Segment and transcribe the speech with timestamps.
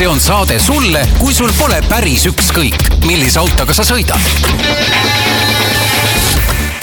[0.00, 4.22] see on saade sulle, kui sul pole päris ükskõik, millise autoga sa sõidad.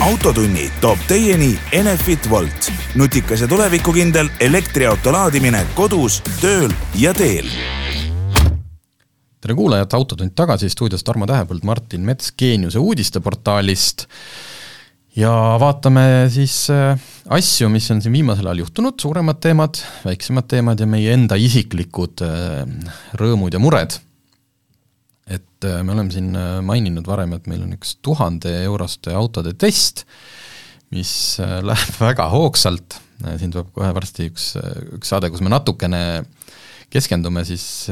[0.06, 7.50] autotunni toob teieni Enefit Volt, nutikas ja tulevikukindel elektriauto laadimine kodus, tööl ja teel
[9.42, 14.06] tere kuulajad, Autotund tagasi, stuudios Tarmo Tähepõld, Martin Mets Geeniuse uudisteportaalist
[15.18, 15.32] ja
[15.62, 16.98] vaatame siis äh,
[17.34, 22.24] asju, mis on siin viimasel ajal juhtunud, suuremad teemad, väiksemad teemad ja meie enda isiklikud
[22.26, 23.98] äh, rõõmud ja mured.
[25.28, 26.30] et äh, me oleme siin
[26.66, 30.06] maininud varem, et meil on üks tuhande euroste autode test,
[30.94, 31.12] mis
[31.72, 33.02] läheb väga hoogsalt,
[33.40, 34.54] siin tuleb kohe varsti üks,
[35.00, 36.02] üks saade, kus me natukene
[36.94, 37.90] keskendume siis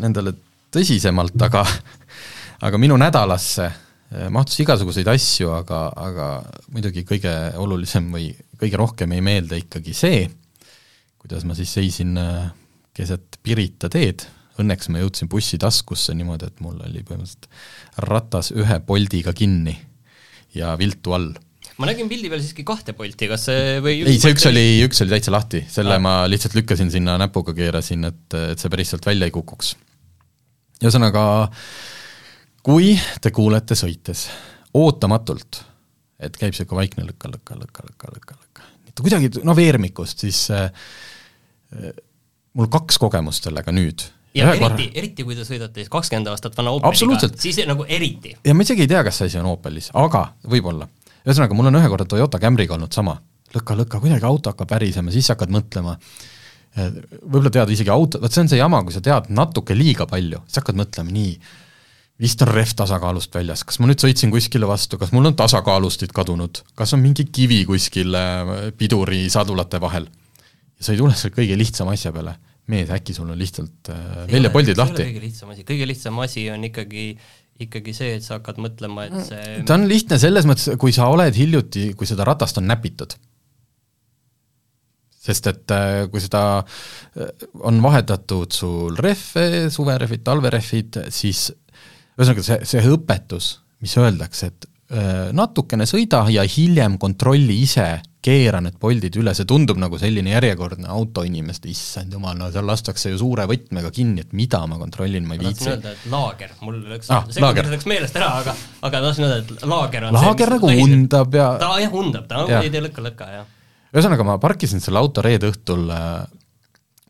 [0.00, 0.32] nendele
[0.74, 1.62] tõsisemalt, aga
[2.66, 3.68] aga minu nädalasse
[4.34, 6.28] mahtus igasuguseid asju, aga, aga
[6.74, 10.24] muidugi kõige olulisem või kõige rohkem ei meeldi ikkagi see,
[11.20, 12.50] kuidas ma siis seisin äh,
[12.94, 14.26] keset Pirita teed,
[14.60, 17.48] õnneks ma jõudsin bussi taskusse niimoodi, et mul oli põhimõtteliselt
[18.06, 19.74] ratas ühe poldiga kinni
[20.54, 21.32] ja viltu all
[21.80, 25.02] ma nägin pildi peal siiski kahte polti, kas see või ei, see üks oli, üks
[25.02, 26.02] oli täitsa lahti, selle ah.
[26.02, 29.74] ma lihtsalt lükkasin sinna näpuga, keerasin, et, et see päris sealt välja ei kukuks.
[30.84, 31.74] ühesõnaga äh,
[32.64, 34.26] kui te kuulete sõites
[34.74, 35.60] ootamatult,
[36.18, 38.66] et käib niisugune vaikne lõka, lõka, lõka, lõka, lõka, lõka,
[39.02, 40.70] kuidagi no veermikust, siis äh,
[42.54, 44.06] mul kaks kogemust sellega nüüd.
[44.34, 48.36] ja eriti, eriti kui te sõidate kakskümmend aastat vana Opeliga, siis nagu eriti.
[48.44, 50.88] ja ma isegi ei tea, kas see asi on Opelis, aga võib-olla.
[51.24, 53.18] ühesõnaga, mul on ühe korra Toyota Camry'ga olnud sama,
[53.54, 55.98] lõka-lõka, kuidagi auto hakkab värisema, siis hakkad mõtlema,
[56.74, 60.42] võib-olla tead isegi auto, vot see on see jama, kui sa tead natuke liiga palju,
[60.48, 61.36] siis hakkad mõtlema nii,
[62.20, 66.14] vist on rehv tasakaalust väljas, kas ma nüüd sõitsin kuskile vastu, kas mul on tasakaalustid
[66.14, 70.06] kadunud, kas on mingi kivi kuskil äh, piduri sadulate vahel?
[70.74, 72.36] ja sa ei tule selle kõige lihtsama asja peale,
[72.70, 75.08] mees, äkki sul on lihtsalt äh, väljapoldid lahti?
[75.10, 77.08] kõige lihtsam asi, kõige lihtsam asi on ikkagi
[77.64, 81.10] ikkagi see, et sa hakkad mõtlema, et see ta on lihtne selles mõttes, kui sa
[81.10, 83.14] oled hiljuti, kui seda ratast on näpitud.
[85.24, 86.62] Sest et äh, kui seda
[87.64, 91.46] on vahetatud sul rehve, suverehvid, talverehvid, siis
[92.18, 93.50] ühesõnaga, see, see õpetus,
[93.82, 97.88] mis öeldakse, et öö, natukene sõida ja hiljem kontrolli ise,
[98.24, 103.12] keera need poldid üle, see tundub nagu selline järjekordne autoinimeste, issand jumal, no seal lastakse
[103.12, 105.68] ju suure võtmega kinni, et mida ma kontrollin, ma ei viitsi.
[105.74, 109.66] öelda, et laager, mul läks ah,, see läks meelest ära, aga, aga tahtsin öelda, et
[109.68, 113.28] laager on laager see, nagu undab ja ta jah, undab, ta nagu ei tee lõkka-lõkka,
[113.34, 113.52] jah.
[113.92, 115.92] ühesõnaga, ma parkisin selle auto reede õhtul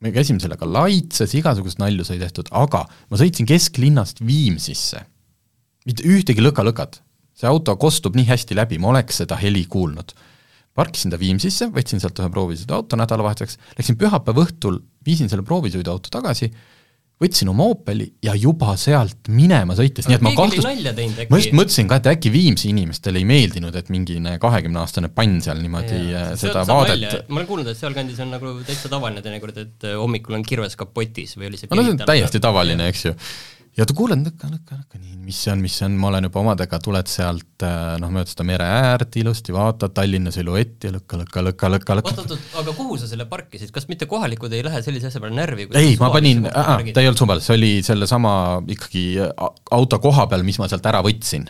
[0.04, 5.00] me käisime sellega laitses, igasugust nalju sai tehtud, aga ma sõitsin kesklinnast Viimsisse.
[5.84, 7.00] mitte ühtegi lõka-lõkat.
[7.34, 10.12] see auto kostub nii hästi läbi, ma oleks seda heli kuulnud.
[10.74, 16.52] parkisin ta Viimsisse, võtsin sealt ühe proovisõiduauto nädalavahetuseks, läksin pühapäeva õhtul, viisin selle proovisõiduauto tagasi
[17.22, 20.66] võtsin oma Opeli ja juba sealt minema sõites, nii et ma kahtlus-,
[21.30, 25.62] ma just mõtlesin ka, et äkki Viimsi inimestele ei meeldinud, et mingine kahekümneaastane pann seal
[25.62, 29.62] niimoodi ja, äh, seda vaadet ma olen kuulnud, et sealkandis on nagu täitsa tavaline teinekord,
[29.62, 33.06] et äh, hommikul on kirves kapotis või oli see no see on täiesti tavaline, eks
[33.08, 33.14] ju
[33.74, 36.28] ja ta kuuled nõka, nõka, nõka, nii, mis see on, mis see on, ma olen
[36.28, 40.94] juba omadega, tuled sealt äh, noh, mööda seda mere äärt ilusti, vaatad Tallinna silhuetti ja
[40.94, 42.12] lõka, lõka, lõka, lõka, lõka.
[42.12, 45.66] oot-oot-oot, aga kuhu sa selle parkisid, kas mitte kohalikud ei lähe sellise asja peale närvi?
[45.80, 48.34] ei, ma panin, ta ei olnud suvel, see oli sellesama
[48.76, 49.06] ikkagi
[49.74, 51.48] auto koha peal, mis ma sealt ära võtsin.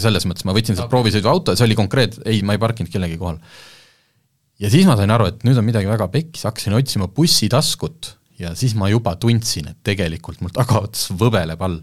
[0.00, 0.94] selles mõttes ma võtsin sealt okay.
[0.96, 3.36] proovisõiduauto, see oli konkreet-, ei, ma ei parkinud kellegi kohal.
[4.60, 8.54] ja siis ma sain aru, et nüüd on midagi väga pekkis, hakkasin otsima bussitaskut ja
[8.56, 11.78] siis ma juba tundsin, et tegelikult mul tagaots võbeleb all.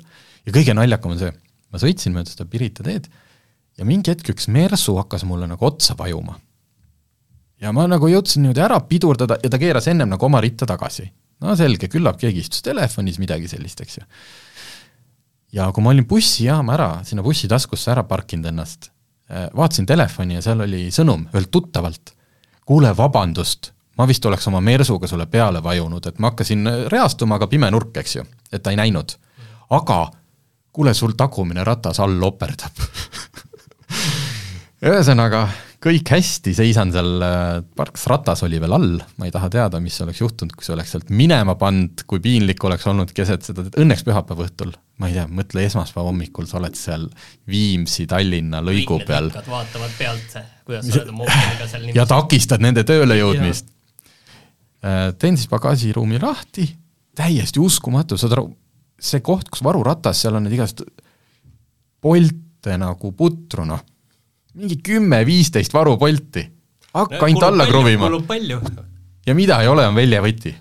[0.45, 1.31] ja kõige naljakam on see,
[1.71, 3.09] ma sõitsin mööda seda Pirita teed
[3.77, 6.39] ja mingi hetk üks mersu hakkas mulle nagu otsa vajuma.
[7.61, 11.07] ja ma nagu jõudsin niimoodi ära pidurdada ja ta keeras ennem nagu oma ritta tagasi.
[11.41, 14.05] no selge, küllap keegi istus telefonis, midagi sellist, eks ju.
[15.59, 18.91] ja kui ma olin bussijaama ära, sinna bussitaskusse ära parkinud ennast,
[19.29, 22.15] eh, vaatasin telefoni ja seal oli sõnum ühelt tuttavalt,
[22.65, 27.49] kuule, vabandust ma vist oleks oma mersuga sulle peale vajunud, et ma hakkasin reastuma, aga
[27.51, 29.17] pime nurk, eks ju, et ta ei näinud.
[29.69, 30.01] aga
[30.71, 32.77] kuule, sul tagumine ratas all operdab
[34.87, 35.47] ühesõnaga,
[35.81, 37.23] kõik hästi, seisan seal,
[37.77, 40.93] parks ratas oli veel all, ma ei taha teada, mis oleks juhtunud, kui see oleks
[40.93, 45.25] sealt minema pannud, kui piinlik oleks olnud keset seda, õnneks pühapäeva õhtul, ma ei tea,
[45.39, 47.07] mõtle esmaspäeva hommikul, sa oled seal
[47.49, 49.31] Viimsi, Tallinna lõigu peal.
[49.33, 53.76] vaatavad pealt, kuidas sa oled oma optiga seal niimoodi ja takistad nende tööle jõudmist Äh,
[54.81, 56.67] teen siis pagasiruumi lahti,
[57.17, 58.49] täiesti uskumatu, saad aru,
[58.97, 60.83] see koht, kus varuratas, seal on need igast
[62.01, 63.81] polte nagu putru, noh,
[64.57, 66.45] mingi kümme-viisteist varupolti.
[66.93, 68.09] hakka ainult alla kruvima.
[69.25, 70.55] ja mida ei ole, on väljavõti.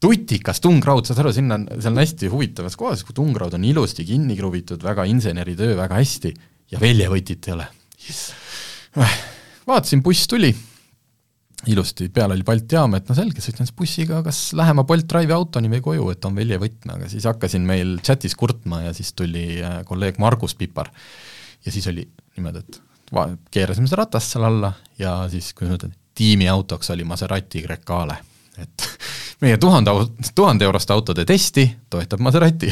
[0.00, 4.04] tutikas tungraud, saad aru, sinna on, seal on hästi huvitavas kohas, kui tungraud on ilusti
[4.04, 6.34] kinni kruvitud, väga inseneritöö, väga hästi,
[6.70, 7.66] ja väljavõtit ei ole
[8.06, 8.32] yes..
[9.66, 10.52] vaatasin, buss tuli,
[11.66, 15.34] ilusti, peal oli Balti jaam, et no selge, sõidan siis bussiga kas lähema Bolt Drive'i
[15.34, 19.58] autoni või koju, et on väljavõtme, aga siis hakkasin meil chatis kurtma ja siis tuli
[19.64, 20.92] äh, kolleeg Margus Pipar.
[21.66, 22.06] ja siis oli
[22.36, 22.80] niimoodi, et
[23.14, 28.20] va-, keerasime seda ratast seal alla ja siis, kuidas ma ütlen, tiimiautoks oli Maserati Grecale,
[28.58, 28.86] et
[29.42, 29.94] meie tuhande,
[30.34, 32.70] tuhande euroste autode testi toetab Maserati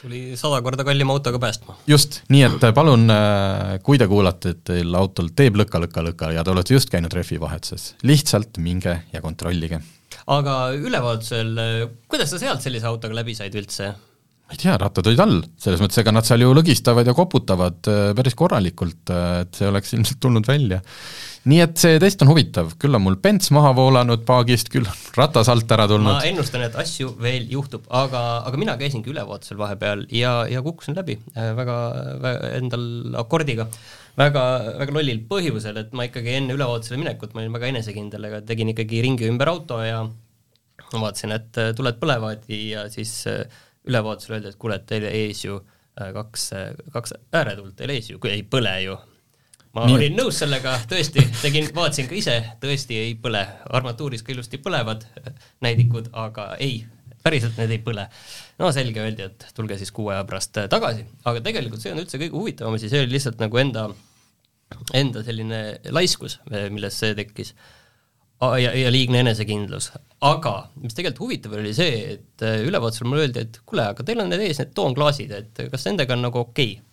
[0.00, 1.76] tuli sada korda kallima autoga päästma.
[1.88, 6.30] just, nii et palun, äh, kui te kuulate, et teil autol teeb lõka, lõka, lõka
[6.34, 9.82] ja te olete just käinud rehvivahetuses, lihtsalt minge ja kontrollige.
[10.26, 13.92] aga ülevaatusel, äh, kuidas sa sealt sellise autoga läbi said üldse?
[14.50, 17.86] Ma ei tea, rattad olid all, selles mõttes, ega nad seal ju lõgistavad ja koputavad
[18.18, 20.80] päris korralikult, et see oleks ilmselt tulnud välja.
[21.48, 24.98] Nii et see test on huvitav, küll on mul pents maha voolanud paagist, küll on
[25.16, 26.18] ratas alt ära tulnud.
[26.18, 30.98] ma ennustan, et asju veel juhtub, aga, aga mina käisingi ülevaatusel vahepeal ja, ja kukkusin
[30.98, 31.16] läbi.
[31.32, 31.78] Äh, väga,
[32.26, 32.84] väga endal
[33.22, 33.70] akordiga.
[34.18, 34.42] Väga,
[34.82, 38.74] väga lollil põhjusel, et ma ikkagi enne ülevaatusele minekut ma olin väga enesekindel, aga tegin
[38.74, 43.46] ikkagi ringi ümber auto ja ma vaatasin, et äh, tuled põlevad ja siis äh,
[43.88, 45.60] ülevaatusel öeldi, et kuule, et teil ees ju
[45.96, 46.50] kaks,
[46.92, 48.96] kaks ääretult teil ees ju, ei põle ju,
[49.76, 49.96] ma Nii.
[49.96, 55.04] olin nõus sellega, tõesti, tegin, vaatasin ka ise, tõesti ei põle, armatuuris ka ilusti põlevad
[55.64, 56.82] näidikud, aga ei,
[57.24, 58.06] päriselt need ei põle.
[58.60, 62.20] no selge, öeldi, et tulge siis kuu aja pärast tagasi, aga tegelikult see on üldse
[62.20, 63.88] kõige huvitavam asi, see oli lihtsalt nagu enda,
[64.96, 65.60] enda selline
[65.90, 67.54] laiskus, millest see tekkis.
[68.40, 69.90] Ja, ja liigne enesekindlus,
[70.24, 74.30] aga mis tegelikult huvitav oli see, et ülevaatusel mulle öeldi, et kuule, aga teil on
[74.32, 76.86] need ees need toonklaasid, et kas nendega on nagu okei okay?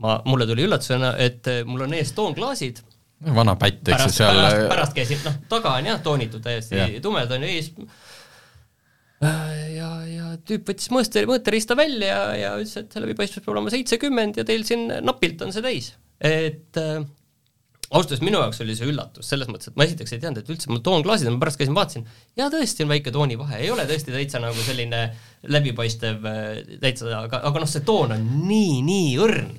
[0.00, 2.82] ma, mulle tuli üllatusena, et eh, mul on ees toonklaasid.
[3.36, 6.88] vana pätt, eks ju, seal pärast, pärast käisin, noh, taga on jah toonitud täiesti ja.
[7.04, 7.68] tumedad on ees,
[9.26, 13.72] äh, ja, ja tüüp võttis mõõte, mõõteriista välja ja, ja ütles, et läbipaistvus peab olema
[13.74, 15.92] seitsekümmend ja teil siin napilt on see täis.
[16.16, 17.02] et äh,
[17.90, 20.52] ausalt öeldes minu jaoks oli see üllatus, selles mõttes, et ma esiteks ei teadnud, et
[20.54, 22.04] üldse mul toonklaasid on, ma pärast käisin, vaatasin,
[22.38, 25.00] jaa, tõesti on väike toonivahe, ei ole tõesti täitsa nagu selline
[25.50, 26.44] läbipaistev äh,
[26.82, 29.56] täitsa, aga, aga noh, see toon on nii, nii õrn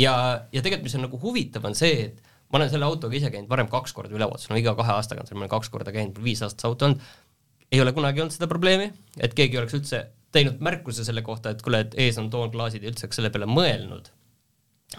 [0.00, 0.14] ja,
[0.48, 3.52] ja tegelikult, mis on nagu huvitav, on see, et ma olen selle autoga ise käinud
[3.52, 6.20] varem kaks korda ülevaatusel, no iga kahe aastaga on seal, ma olen kaks korda käinud,
[6.24, 7.06] viis aastat see auto olnud,
[7.74, 10.04] ei ole kunagi olnud seda probleemi, et keegi oleks üldse
[10.34, 13.48] teinud märkuse selle kohta, et kuule, et ees on toonklaasid ja üldse oleks selle peale
[13.50, 14.12] mõelnud.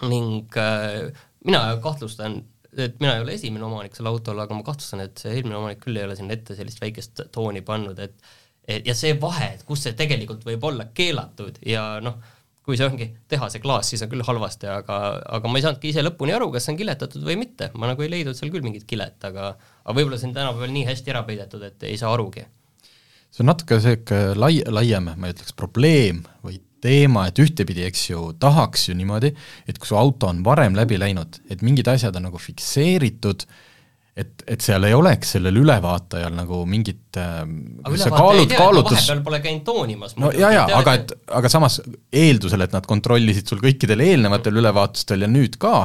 [0.04, 1.08] ning äh,
[1.46, 2.40] mina kahtlustan,
[2.76, 5.80] et mina ei ole esimene omanik sellel autol, aga ma kahtlustan, et see eelmine omanik
[5.84, 8.18] küll ei ole sinna ette sellist väikest tooni pannud, et
[8.66, 12.16] et ja see vahe, et kus see tegelikult võib olla keelatud ja noh,
[12.66, 14.96] kui see ongi tehase klaas, siis on küll halvasti, aga,
[15.38, 18.02] aga ma ei saanudki ise lõpuni aru, kas see on kiletatud või mitte, ma nagu
[18.02, 21.22] ei leidnud seal küll mingit kilet, aga aga võib-olla see on tänapäeval nii hästi ära
[21.28, 22.42] peidetud, et ei saa arugi.
[23.30, 28.24] see on natuke niisugune lai, laiem, ma ütleks, probleem või teema, et ühtepidi, eks ju,
[28.40, 29.32] tahaks ju niimoodi,
[29.68, 33.46] et kui su auto on varem läbi läinud, et mingid asjad on nagu fikseeritud,
[34.16, 37.42] et, et seal ei oleks sellel ülevaatajal nagu mingit äh,
[38.52, 38.60] tea,
[38.96, 40.16] et vahepeal pole käinud toonimas.
[40.20, 41.80] no jaa, jaa, aga et, aga samas
[42.12, 45.82] eeldusel, et nad kontrollisid sul kõikidel eelnevatel ülevaatustel ja nüüd ka,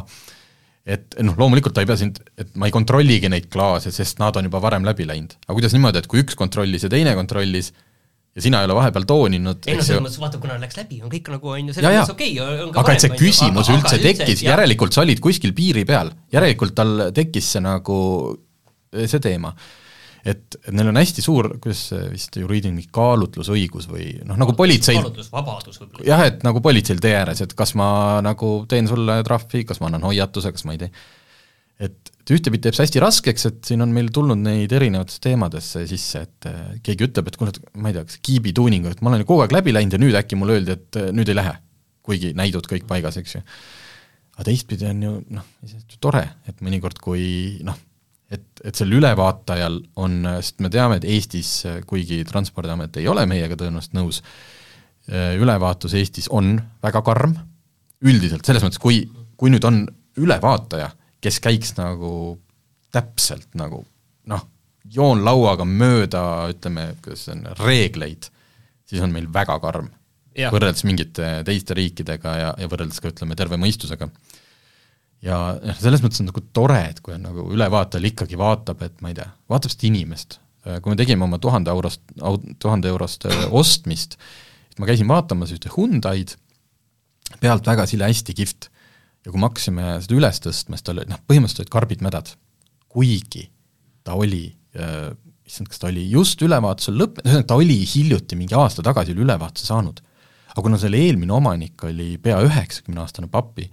[0.87, 4.37] et noh, loomulikult ta ei pea sind, et ma ei kontrolligi neid klaase, sest nad
[4.39, 5.35] on juba varem läbi läinud.
[5.43, 7.73] aga kuidas niimoodi, et kui üks kontrollis ja teine kontrollis,
[8.35, 11.11] ja sina ei ole vahepeal tooninud ei no selles mõttes, vaata, kuna läks läbi, on
[11.11, 13.75] kõik nagu on ju selles mõttes okei okay,, on ka aga et see küsimus aga,
[13.75, 17.97] üldse aga tekkis, järelikult sa olid kuskil piiri peal, järelikult tal tekkis see nagu,
[18.95, 19.51] see teema.
[20.23, 25.01] et, et neil on hästi suur, kuidas see vist juriidiline kaalutlusõigus või noh, nagu politseil
[25.01, 26.07] kaalutlusvabadus võib-olla.
[26.07, 29.91] jah, et nagu politseil tee ääres, et kas ma nagu teen sulle trahvi, kas ma
[29.91, 30.93] annan hoiatuse, kas ma ei tee
[31.81, 35.83] et, et ühtepidi teeb see hästi raskeks, et siin on meil tulnud neid erinevatesse teemadesse
[35.89, 39.11] sisse, et äh, keegi ütleb, et kuule, ma ei tea, kas kiibi tuuningu, et ma
[39.11, 41.37] olen ju kogu aeg läbi läinud ja nüüd äkki mulle öeldi, et äh, nüüd ei
[41.39, 41.57] lähe.
[42.01, 43.39] kuigi näidud kõik paigas, eks ju.
[44.33, 45.45] aga teistpidi on ju noh,
[46.01, 47.77] tore, et mõnikord, kui noh,
[48.33, 51.51] et, et sel ülevaatajal on, sest me teame, et Eestis,
[51.87, 54.21] kuigi Transpordiamet ei ole meiega tõenäoliselt nõus,
[55.09, 57.37] äh, ülevaatus Eestis on väga karm,
[58.01, 59.03] üldiselt, selles mõttes, kui,
[59.37, 59.83] kui nüüd on
[60.17, 60.89] ülevaataja
[61.21, 62.39] kes käiks nagu
[62.91, 63.83] täpselt nagu
[64.29, 64.43] noh,
[64.91, 68.27] joonlauaga mööda, ütleme, kuidas see on, reegleid,
[68.89, 69.89] siis on meil väga karm.
[70.31, 74.09] võrreldes mingite teiste riikidega ja, ja võrreldes ka ütleme, terve mõistusega.
[75.21, 79.01] ja noh, selles mõttes on nagu tore, et kui on nagu ülevaataja ikkagi vaatab, et
[79.01, 82.03] ma ei tea, vaatab seda inimest, kui me tegime oma tuhande eurost,
[82.61, 84.17] tuhande eurost äh, ostmist,
[84.69, 86.35] siis ma käisin vaatamas ühte Hyundai'd,
[87.41, 88.70] pealt väga sile, hästi kihvt
[89.25, 92.33] ja kui me hakkasime seda üles tõstma, siis tal olid noh, põhimõtteliselt olid karbid mädad.
[92.91, 93.45] kuigi
[94.03, 95.11] ta oli äh,
[95.47, 99.25] issand, kas ta oli just ülevaatusel lõpp, ühesõnaga ta oli hiljuti, mingi aasta tagasi oli
[99.25, 100.01] ülevaatuse saanud.
[100.51, 103.69] aga kuna selle eelmine omanik oli pea üheksakümne-aastane papi,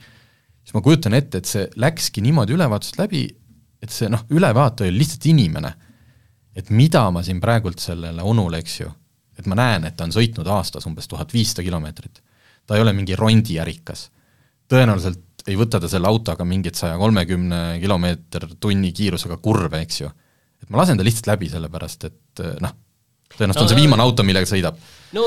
[0.63, 3.25] siis ma kujutan ette, et see läkski niimoodi ülevaatusest läbi,
[3.83, 5.75] et see noh, ülevaataja oli lihtsalt inimene.
[6.59, 8.89] et mida ma siin praegult sellele onule, eks ju,
[9.39, 12.23] et ma näen, et ta on sõitnud aastas umbes tuhat viissada kilomeetrit.
[12.67, 14.11] ta ei ole mingi rondiärikas.
[14.69, 20.11] tõenäoliselt ei võta ta selle autoga mingit saja kolmekümne kilomeeter tunni kiirusega kurve, eks ju.
[20.63, 22.77] et ma lasen ta lihtsalt läbi, sellepärast et noh,
[23.35, 24.79] tõenäoliselt no, on see viimane auto, millega sõidab.
[25.17, 25.25] no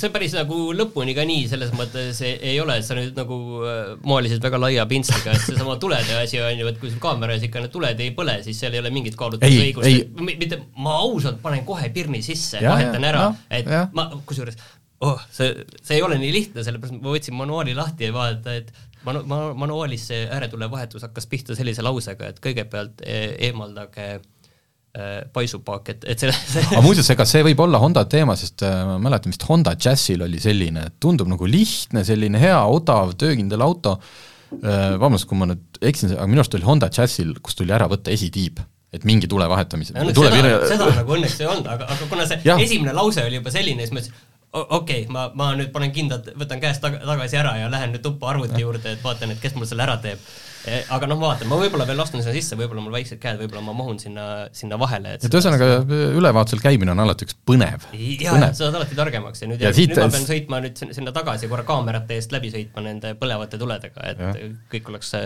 [0.00, 3.38] see päris nagu lõpuni ka nii, selles mõttes ei ole, et sa nüüd nagu
[3.68, 7.44] äh, moelisid väga laia pintsliga, et seesama tulede asi on ju, et kui sul kaameras
[7.46, 11.66] ikka need tuled ei põle, siis seal ei ole mingit kaalutlusõigust, mitte, ma ausalt panen
[11.68, 13.86] kohe pirni sisse, vahetan ära, et ja.
[13.96, 14.58] ma, kusjuures
[15.02, 15.52] oh, see,
[15.82, 18.72] see ei ole nii lihtne, sellepärast ma võtsin manuaali lahti ja vaadata, et
[19.06, 23.18] manu-, ma-, manuaalis see ääretulevahetus hakkas pihta sellise lausega, et kõigepealt e
[23.48, 24.08] eemaldage
[24.92, 28.60] e paisupaak, et, et see, see aga muuseas, ega see võib olla Honda teema, sest
[28.68, 33.64] äh, ma mäletan vist Honda Jazzil oli selline, tundub nagu lihtne, selline hea, odav, töökindel
[33.64, 33.96] auto
[34.52, 38.12] vabandust, kui ma nüüd eksin, aga minu arust oli Honda Jazzil, kus tuli ära võtta
[38.12, 38.60] esitiib
[38.92, 39.94] et mingi tule vahetamise.
[40.12, 42.58] Tule seda, seda nagu õnneks ei olnud, aga, aga kuna see ja.
[42.60, 44.18] esimene lause oli juba selline, siis ma ütlesin,
[44.52, 48.02] okei okay,, ma, ma nüüd panen kindlalt, võtan käest tag tagasi ära ja lähen nüüd
[48.04, 50.20] tuppa arvuti juurde, et vaatan, et kes mul selle ära teeb.
[50.62, 53.40] E, aga noh, ma vaatan, ma võib-olla veel astun sinna sisse, võib-olla mul väiksed käed,
[53.40, 55.16] võib-olla ma mahun sinna, sinna vahele.
[55.16, 55.70] et ühesõnaga,
[56.20, 57.88] ülevaatusel käimine on alati üks põnev.
[57.96, 59.96] jah, sa saad alati targemaks ja nüüd, ja siit...
[59.96, 64.06] nüüd ma pean sõitma nüüd sinna tagasi korra kaamerate eest läbi sõitma nende põlevate tuledega,
[64.12, 64.32] et ja.
[64.76, 65.16] kõik oleks,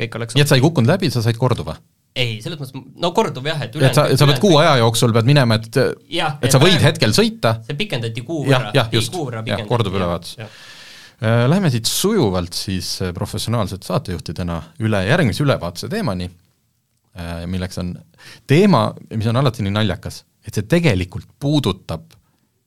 [0.00, 1.78] kõik oleks nii et sa ei kukkunud läbi, sa said korduva?
[2.12, 5.28] Ei, selles mõttes, no kordub jah, et et sa, sa pead kuu aja jooksul pead
[5.28, 5.78] minema, et
[6.12, 7.56] ja, et sa võid praegu, hetkel sõita.
[7.66, 8.70] see pikendati kuu võrra.
[8.76, 9.16] jah, just,
[9.48, 10.36] jah, kordub ülevaatus.
[11.22, 16.26] Äh, läheme siit sujuvalt siis äh, professionaalsete saatejuhtidena üle järgmise ülevaatuse teemani,
[17.14, 17.94] äh, milleks on
[18.50, 22.10] teema, mis on alati nii naljakas, et see tegelikult puudutab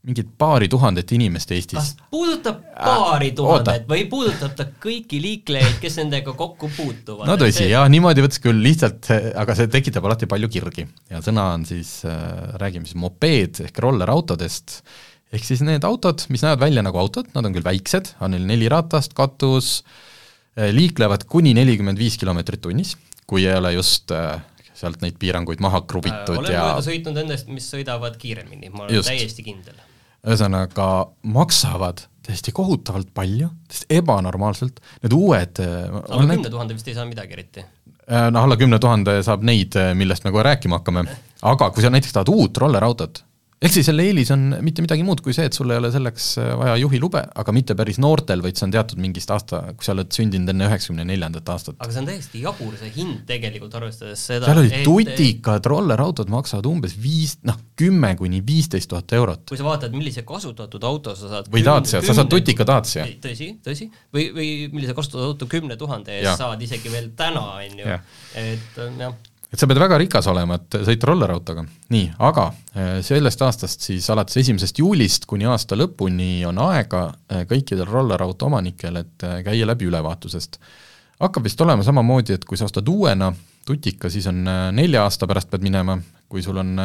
[0.05, 1.77] mingit paari tuhandet inimest Eestis.
[1.79, 7.25] kas puudutab paari tuhandet või puudutab ta kõiki liiklejaid, kes nendega kokku puutuvad?
[7.29, 9.09] no tõsi see..., jah, niimoodi võttes küll lihtsalt,
[9.41, 13.81] aga see tekitab alati palju kirgi ja sõna on siis äh,, räägime siis mopeed ehk
[13.85, 14.77] rollerautodest,
[15.33, 18.45] ehk siis need autod, mis näevad välja nagu autod, nad on küll väiksed, on neil
[18.49, 22.93] neli ratast, katus äh,, liiklevad kuni nelikümmend viis kilomeetrit tunnis,
[23.25, 24.37] kui ei ole just äh,
[24.75, 28.69] sealt neid piiranguid maha kruvitud äh, olen ja olen mööda sõitnud nendest, mis sõidavad kiiremini,
[28.69, 29.09] ma olen just.
[29.09, 29.81] täiesti kindel
[30.25, 30.89] ühesõnaga
[31.35, 37.05] maksavad täiesti kohutavalt palju, täiesti ebanormaalselt, need uued äh, alla kümne tuhande vist ei saa
[37.09, 37.65] midagi eriti?
[38.05, 41.05] Äh, noh, alla kümne tuhande saab neid, äh, millest me kohe rääkima hakkame,
[41.45, 43.21] aga kui sa näiteks tahad uut rollerautot,
[43.65, 46.27] ehk siis selle eelis on mitte midagi muud kui see, et sul ei ole selleks
[46.41, 49.95] äh, vaja juhilube, aga mitte päris noortel, vaid see on teatud mingist aasta, kui sa
[49.95, 51.77] oled sündinud enne üheksakümne neljandat aastat.
[51.79, 54.87] aga see on täiesti jabur, see hind tegelikult, arvestades seda seal olid et...
[54.87, 59.45] tutikad rollerautod maksavad umbes viis, noh, kümme kuni viisteist tuhat eurot.
[59.51, 63.07] kui sa vaatad, millise kasutatud auto sa saad või Dacia, sa saad tutika Dacia.
[63.23, 67.79] tõsi, tõsi, või, või millise kasutatud auto kümne tuhande eest saad isegi veel täna, on
[67.81, 68.01] ju,
[68.41, 69.15] et jah
[69.55, 71.63] et sa pead väga rikas olema, et sõita rollerautoga.
[71.95, 72.45] nii, aga
[72.75, 78.49] äh, sellest aastast siis alates esimesest juulist kuni aasta lõpuni on aega äh, kõikidel rollerauto
[78.49, 80.59] omanikel, et äh, käia läbi ülevaatusest.
[81.23, 83.31] hakkab vist olema samamoodi, et kui sa ostad uuena
[83.65, 84.43] tutika, siis on
[84.75, 85.95] nelja aasta pärast pead minema,
[86.29, 86.75] kui sul on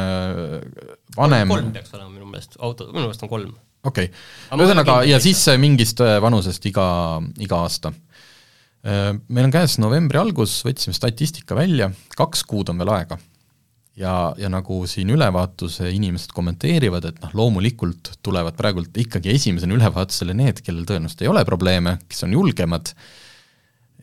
[1.17, 3.51] vanem kolm peaks olema minu meelest, auto, minu meelest on kolm.
[3.83, 6.87] okei okay., ühesõnaga, ja siis mingist vanusest iga,
[7.43, 7.91] iga aasta
[8.83, 13.17] meil on käes novembri algus, võtsime statistika välja, kaks kuud on veel aega.
[14.01, 20.33] ja, ja nagu siin ülevaatuse inimesed kommenteerivad, et noh, loomulikult tulevad praegult ikkagi esimesena ülevaatusele
[20.33, 22.93] need, kellel tõenäoliselt ei ole probleeme, kes on julgemad,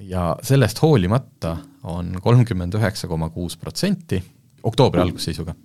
[0.06, 1.56] ja sellest hoolimata
[1.88, 4.20] on kolmkümmend üheksa koma kuus protsenti
[4.62, 5.56] oktoobri algusseisuga,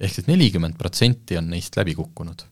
[0.00, 2.46] ehk siis nelikümmend protsenti on neist läbi kukkunud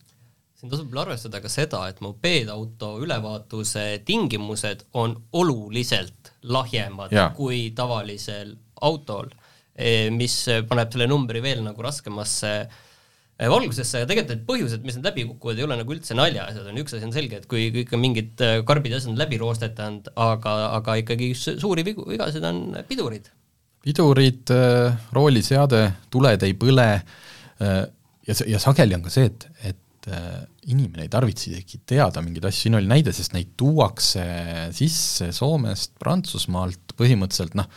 [0.63, 7.27] siin tasub veel arvestada ka seda, et mopeedauto ülevaatuse tingimused on oluliselt lahjemad ja.
[7.35, 8.53] kui tavalisel
[8.87, 9.27] autol,
[9.75, 10.37] e, mis
[10.69, 15.27] paneb selle numbri veel nagu raskemasse e, valgusesse ja tegelikult need põhjused, mis need läbi
[15.33, 18.03] kukuvad, ei ole nagu üldse naljaasjad, on üks asi on selge, et kui kõik on
[18.05, 23.27] mingid e, karbid asjad läbi roostetanud, aga, aga ikkagi suuri vigu, vigasid on pidurid.
[23.83, 24.55] pidurid,
[25.11, 26.91] rooliseade, tuled ei põle
[27.59, 32.21] ja, ja sageli on ka see, et, et et äh, inimene ei tarvitse isegi teada
[32.23, 34.23] mingeid asju, siin oli näide, sest neid tuuakse
[34.75, 37.69] sisse Soomest, Prantsusmaalt, põhimõtteliselt noh,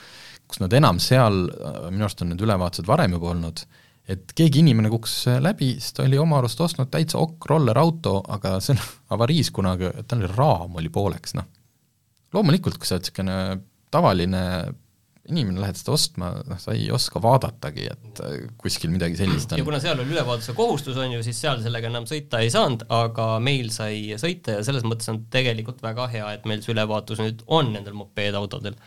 [0.46, 3.62] kus nad enam seal, äh, minu arust on need ülevaatused varem juba olnud,
[4.10, 8.56] et keegi inimene kukkus läbi, sest ta oli oma arust ostnud täitsa okk rollerauto, aga
[8.62, 8.82] see on
[9.16, 11.46] avariis kunagi, tal oli raam oli pooleks, noh.
[12.34, 13.38] loomulikult, kui sa oled niisugune
[13.94, 14.42] tavaline
[15.30, 19.60] inimene lähed seda ostma, noh, sa ei oska vaadatagi, et äh, kuskil midagi sellist on.
[19.60, 22.86] ja kuna seal oli ülevaatuse kohustus, on ju, siis seal sellega enam sõita ei saanud,
[22.94, 27.22] aga meil sai sõita ja selles mõttes on tegelikult väga hea, et meil see ülevaatus
[27.22, 28.78] nüüd on nendel mopeedautodel.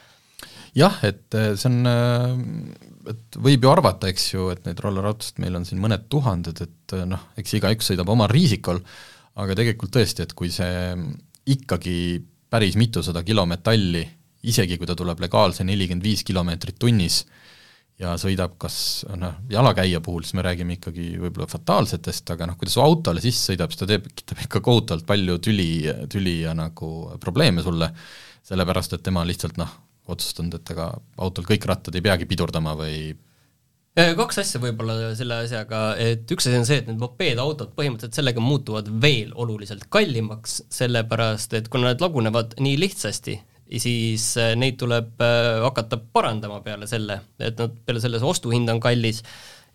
[0.77, 5.41] jah, et äh, see on, äh, et võib ju arvata, eks ju, et neid rollerautosid
[5.43, 8.79] meil on siin mõned tuhanded, et noh, eks igaüks sõidab omal riisikol,
[9.39, 10.95] aga tegelikult tõesti, et kui see
[11.49, 11.99] ikkagi
[12.49, 14.01] päris mitusada kilo metalli
[14.47, 17.23] isegi kui ta tuleb legaalse nelikümmend viis kilomeetrit tunnis
[17.99, 22.69] ja sõidab kas noh, jalakäija puhul siis me räägime ikkagi võib-olla fataalsetest, aga noh, kui
[22.69, 25.69] ta su autole sisse sõidab, siis ta teeb, tekitab ikka kohutavalt palju tüli,
[26.11, 27.91] tüli ja nagu probleeme sulle,
[28.47, 29.73] sellepärast et tema lihtsalt noh,
[30.09, 33.11] otsustanud, et ega autol kõik rattad ei peagi pidurdama või
[34.15, 38.39] kaks asja võib-olla selle asjaga, et üks asi on see, et need mopeedautod põhimõtteliselt sellega
[38.43, 43.35] muutuvad veel oluliselt kallimaks, sellepärast et kuna nad lagunevad nii lihtsasti,
[43.77, 48.71] siis äh, neid tuleb äh, hakata parandama peale selle, et nad, peale selle see ostuhind
[48.73, 49.21] on kallis,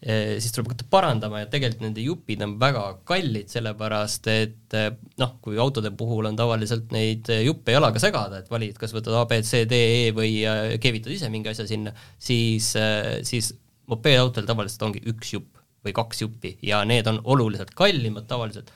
[0.03, 4.79] äh, siis tuleb hakata parandama ja tegelikult nende jupid on väga kallid, sellepärast et
[5.23, 9.25] noh, kui autode puhul on tavaliselt neid juppe jalaga segada, et valid, kas võtad A,
[9.31, 10.41] B, C, D, E või
[10.83, 12.73] keevitad ise mingi asja sinna, siis,
[13.27, 13.53] siis
[13.91, 15.51] mopeedautodel tavaliselt ongi üks jupp
[15.85, 18.73] või kaks juppi ja need on oluliselt kallimad tavaliselt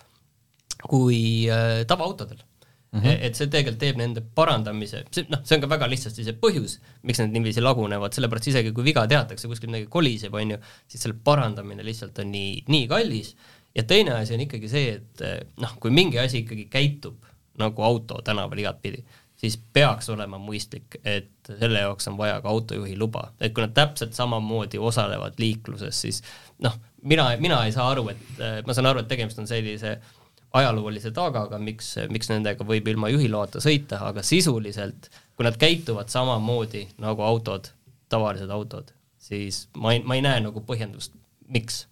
[0.85, 1.49] kui
[1.89, 2.45] tavaautodel
[2.93, 3.19] Mm -hmm.
[3.21, 6.79] et see tegelikult teeb nende parandamise, see noh, see on ka väga lihtsasti see põhjus,
[7.05, 11.05] miks need niiviisi lagunevad, sellepärast isegi kui viga teatakse, kuskil midagi koliseb, on ju, siis
[11.05, 13.35] selle parandamine lihtsalt on nii, nii kallis
[13.77, 15.25] ja teine asi on ikkagi see, et
[15.61, 17.29] noh, kui mingi asi ikkagi käitub
[17.61, 19.05] nagu auto tänaval igatpidi,
[19.37, 23.75] siis peaks olema mõistlik, et selle jaoks on vaja ka autojuhi luba, et kui nad
[23.77, 26.23] täpselt samamoodi osalevad liikluses, siis
[26.65, 30.15] noh, mina, mina ei saa aru, et ma saan aru, et tegemist on sellise äh,
[30.61, 36.87] ajaloolise taagaga, miks, miks nendega võib ilma juhiloata sõita, aga sisuliselt, kui nad käituvad samamoodi
[37.03, 37.71] nagu autod,
[38.13, 41.15] tavalised autod, siis ma ei, ma ei näe nagu põhjendust,
[41.55, 41.87] miks.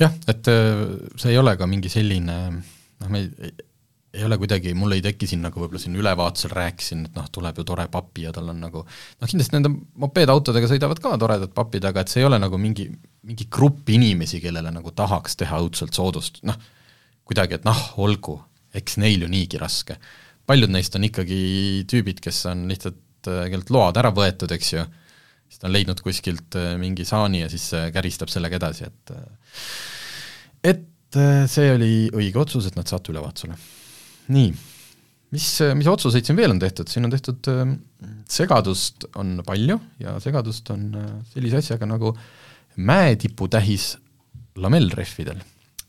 [0.00, 0.82] jah, et äh,
[1.16, 3.54] see ei ole ka mingi selline noh, me ei,
[4.16, 7.58] ei ole kuidagi, mul ei teki siin nagu võib-olla siin ülevaatusel rääkisin, et noh, tuleb
[7.60, 11.84] ju tore papi ja tal on nagu noh, kindlasti nende mopeedautodega sõidavad ka toredad papid,
[11.88, 12.88] aga et see ei ole nagu mingi,
[13.26, 16.56] mingi grupp inimesi, kellele nagu tahaks teha õudselt soodust, noh,
[17.26, 18.38] kuidagi, et noh, olgu,
[18.76, 19.98] eks neil ju niigi raske.
[20.46, 21.38] paljud neist on ikkagi
[21.90, 24.84] tüübid, kes on lihtsalt, äh, kellelt load ära võetud, eks ju,
[25.50, 29.16] siis ta on leidnud kuskilt äh, mingi saani ja siis äh, käristab sellega edasi, et
[30.66, 30.84] et
[31.50, 33.56] see oli õige otsus, et nad saate ülevaatusele.
[34.34, 34.48] nii,
[35.34, 37.50] mis, mis otsuseid siin veel on tehtud, siin on tehtud,
[38.30, 40.88] segadust on palju ja segadust on
[41.32, 42.12] sellise asjaga nagu
[42.76, 43.94] mäetiputähis
[44.60, 45.40] lamellrehvidel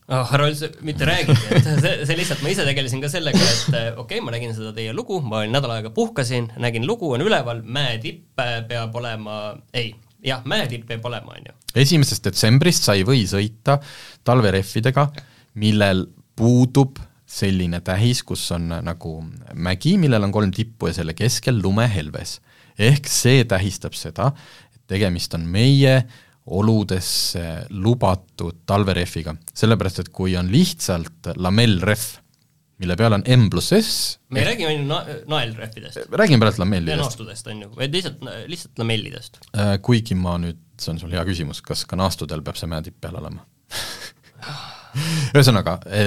[0.08, 3.92] oh, üldse mitte räägigi, et see, see lihtsalt, ma ise tegelesin ka sellega, et okei
[4.04, 7.64] okay,, ma nägin seda teie lugu, ma olin nädal aega puhkasin, nägin lugu on üleval,
[7.64, 9.40] mäetipp peab olema,
[9.76, 9.92] ei,
[10.26, 11.58] jah, mäetipp peab olema, on ju.
[11.84, 13.80] esimesest detsembrist sa ei või sõita
[14.28, 15.10] talverehvidega,
[15.60, 19.18] millel puudub selline tähis, kus on nagu
[19.54, 22.40] mägi, millel on kolm tippu ja selle keskel lumehelves.
[22.80, 24.32] ehk see tähistab seda,
[24.72, 26.04] et tegemist on meie
[26.48, 32.06] oludesse lubatud talverehviga, sellepärast et kui on lihtsalt lamellrehv,
[32.78, 33.92] mille peal on M pluss S
[34.30, 36.12] me ei räägi ainult na-, naelrehvidest.
[36.12, 37.02] räägime praegu lamellidest.
[37.02, 39.40] naastudest, on ju, vaid lihtsalt, lihtsalt lamellidest.
[39.58, 43.00] Äh, kuigi ma nüüd, see on sul hea küsimus, kas ka naastudel peab see mäetipp
[43.02, 43.44] peal olema
[45.36, 46.04] ühesõnaga, e,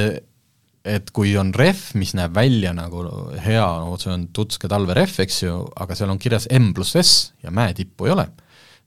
[0.95, 3.03] et kui on rehv, mis näeb välja nagu
[3.45, 3.67] hea,
[4.01, 8.09] see on tutske talverehv, eks ju, aga seal on kirjas M pluss S ja mäetippu
[8.09, 8.31] ei ole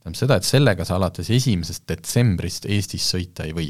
[0.04, 3.70] tähendab seda, et sellega sa alates esimesest detsembrist Eestis sõita ei või,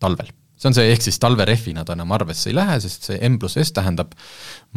[0.00, 0.30] talvel.
[0.56, 3.58] see on see, ehk siis talverehvina ta enam arvesse ei lähe, sest see M pluss
[3.60, 4.14] S tähendab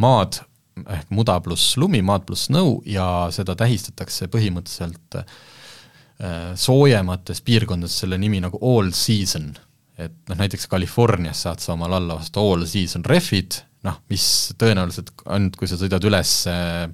[0.04, 0.42] maad
[0.86, 8.18] ehk muda pluss lumi, maad pluss nõu ja seda tähistatakse põhimõtteliselt äh, soojemates piirkondades selle
[8.20, 9.54] nimi nagu all season.
[9.98, 15.10] et noh, näiteks Californias saad sa omal alla vastu all season rehvid, noh, mis tõenäoliselt
[15.26, 16.86] ainult, kui sa sõidad üles äh,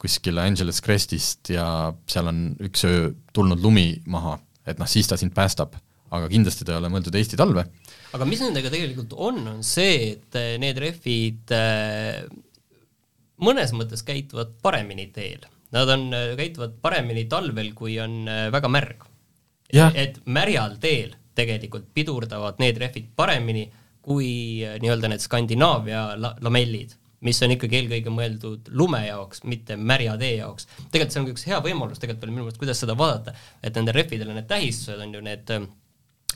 [0.00, 1.66] kuskil Angeles Crestist ja
[2.10, 4.36] seal on üks öö tulnud lumi maha,
[4.68, 5.76] et noh, siis ta sind päästab.
[6.16, 7.64] aga kindlasti ta ei ole mõeldud Eesti talve.
[8.14, 12.22] aga mis nendega tegelikult on, on see, et eh, need rehvid äh,
[13.42, 15.44] mõnes mõttes käituvad paremini teel.
[15.74, 19.08] Nad on, eh, käituvad paremini talvel, kui on väga märg.
[19.72, 23.66] et märjal teel tegelikult pidurdavad need rehvid paremini
[24.06, 30.16] kui nii-öelda need Skandinaavia la-, lamellid mis on ikkagi eelkõige mõeldud lume jaoks, mitte märja
[30.20, 30.68] tee jaoks.
[30.92, 33.96] tegelikult see on üks hea võimalus tegelikult veel minu meelest, kuidas seda vaadata, et nendel
[33.96, 35.70] rehvidel on need tähistused, on ju need ähm,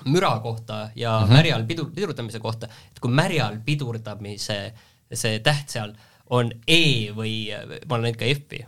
[0.07, 1.37] müra kohta ja mm -hmm.
[1.37, 4.61] märjal pidur, pidurdamise kohta, et kui märjal pidurdamise
[5.13, 5.95] see täht seal
[6.31, 7.51] on E või
[7.89, 8.65] ma olen näinud ka F-i,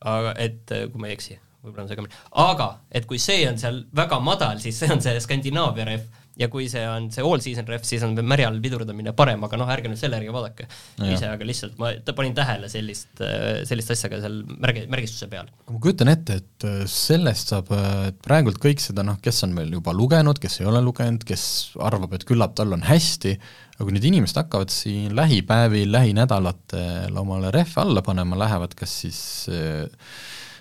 [0.00, 3.58] aga et äh, kui ma ei eksi, võib-olla on segamini, aga et kui see on
[3.58, 6.06] seal väga madal, siis see on see Skandinaavia rehv
[6.38, 9.70] ja kui see on see all season rehv, siis on märjal pidurdamine parem, aga noh,
[9.74, 11.12] ärge nüüd selle järgi vaadake Ja.
[11.14, 13.20] ise, aga lihtsalt ma panin tähele sellist,
[13.68, 15.50] sellist asja ka seal märgi, märgistuse peal.
[15.68, 19.54] ma kujutan ette, et äh, sellest saab, äh, et praegult kõik seda noh, kes on
[19.58, 21.44] veel juba lugenud, kes ei ole lugenud, kes
[21.88, 23.34] arvab, et küllap tal on hästi,
[23.76, 29.20] aga kui need inimesed hakkavad siin lähipäevil, lähinädalatel omale rehve alla panema, lähevad kas siis
[29.52, 29.86] äh,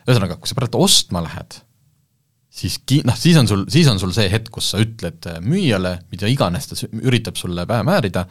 [0.07, 1.61] ühesõnaga, kui sa praegu ostma lähed,
[2.57, 5.39] siis ki-, noh, siis on sul, siis on sul see hetk, kus sa ütled äh,
[5.43, 8.25] müüjale, mida iganes ta üritab sulle pähe määrida,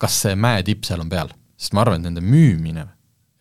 [0.00, 1.32] kas see mäetipp seal on peal.
[1.62, 2.88] sest ma arvan, et nende müümine,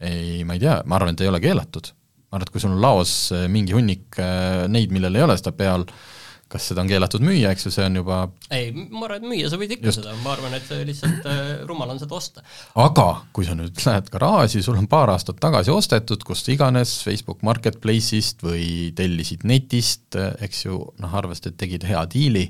[0.01, 1.91] ei, ma ei tea, ma arvan, et ei ole keelatud.
[2.29, 5.37] ma arvan, et kui sul on laos äh, mingi hunnik äh, neid, millel ei ole
[5.39, 5.85] seda peal,
[6.51, 8.17] kas seda on keelatud müüa, eks ju, see on juba
[8.51, 10.01] ei, ma arvan, et müüa sa võid ikka Just.
[10.01, 12.43] Seda, ma arvan, et see lihtsalt äh, rumal on seda osta.
[12.83, 17.41] aga kui sa nüüd lähed garaaži, sul on paar aastat tagasi ostetud kust iganes, Facebook
[17.47, 22.45] Marketplace'ist või tellisid netist, eks ju, noh, arvasid, et tegid hea diili,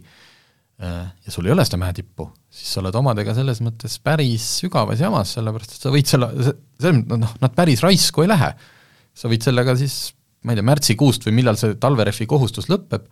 [0.81, 5.35] ja sul ei ole seda mäetippu, siis sa oled omadega selles mõttes päris sügavas jamas,
[5.37, 8.53] sellepärast et sa võid selle, selles mõttes, noh, nad päris raisku ei lähe.
[9.13, 10.15] sa võid sellega siis,
[10.47, 13.05] ma ei tea, märtsikuust või millal see talverehvi kohustus lõpeb,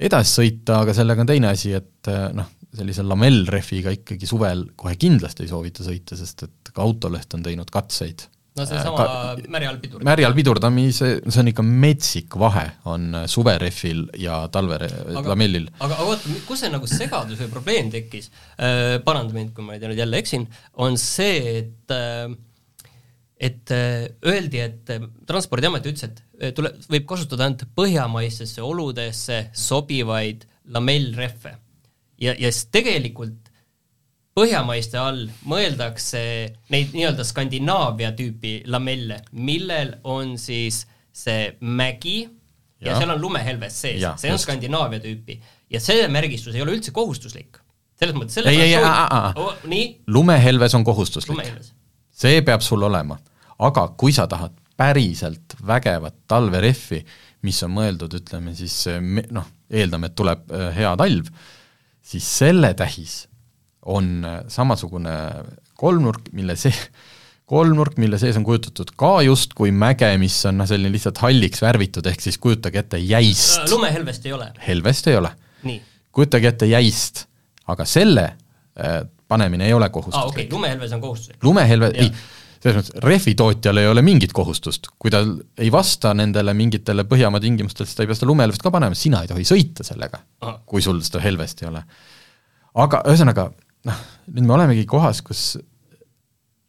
[0.00, 4.96] edasi sõita, aga sellega on teine asi, et eh, noh, sellise lamellrehviga ikkagi suvel kohe
[4.98, 8.24] kindlasti ei soovita sõita, sest et ka Autoleht on teinud katseid.
[8.58, 10.02] no seesama ka- märjal pidur.
[10.06, 15.68] märjal pidurdamise, see on ikka metsik vahe, on suverehvil ja talvelamellil.
[15.78, 19.78] aga, aga oota, kus see nagu segadus või probleem tekkis äh,, paranda mind, kui ma
[19.78, 22.34] nüüd jälle eksin, on see, et äh,
[23.40, 29.48] et äh, öeldi, et äh, Transpordiamet ütles, et äh, tule, võib kasutada ainult põhjamaistesse oludesse
[29.52, 31.56] sobivaid lamellrehve.
[32.20, 33.50] ja, ja siis tegelikult
[34.34, 36.22] põhjamaiste all mõeldakse
[36.74, 43.76] neid nii-öelda Skandinaavia tüüpi lamelle, millel on siis see mägi ja, ja seal on lumehelves
[43.84, 44.48] sees, see on just.
[44.48, 45.38] Skandinaavia tüüpi
[45.70, 47.60] ja see märgistus ei ole üldse kohustuslik.
[47.98, 49.32] selles mõttes Ei, ei, sellepärast aa, aa, aa.
[49.42, 51.34] oh, nii, lumehelves on kohustuslik.
[51.34, 51.74] lumehelves.
[52.14, 53.18] See peab sul olema.
[53.58, 57.04] aga kui sa tahad päriselt vägevat talverehvi,
[57.46, 59.02] mis on mõeldud, ütleme siis eh,
[59.34, 61.28] noh, eeldame, et tuleb eh, hea talv,
[62.04, 63.24] siis selle tähis
[63.94, 65.14] on eh, samasugune
[65.78, 66.74] kolmnurk, mille see,
[67.50, 72.06] kolmnurk, mille sees on kujutatud ka justkui mäge, mis on noh, selline lihtsalt halliks värvitud,
[72.10, 73.68] ehk siis kujutage ette jäist.
[73.70, 75.34] lumehelvest ei ole, helvest ei ole.
[76.14, 77.26] kujutage ette jäist,
[77.70, 78.24] aga selle
[78.80, 81.44] äh, panemine ei ole aa ah, okei kohustuslik okay,, lumehelves on kohustuslik.
[81.44, 82.10] lumehelve, ei,
[82.64, 85.20] selles mõttes rehvitootjal ei ole mingit kohustust, kui ta
[85.60, 89.22] ei vasta nendele mingitele Põhjamaa tingimustele, siis ta ei pea seda lumehelvest ka panema, sina
[89.24, 90.22] ei tohi sõita sellega
[90.68, 91.84] kui sul seda helvest ei ole.
[92.84, 93.48] aga ühesõnaga,
[93.88, 95.54] noh, nüüd me olemegi kohas, kus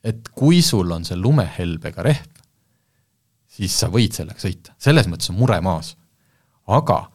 [0.06, 2.32] et kui sul on see lumehelbega rehv,
[3.56, 5.96] siis sa võid sellega sõita, selles mõttes on mure maas.
[6.68, 7.06] aga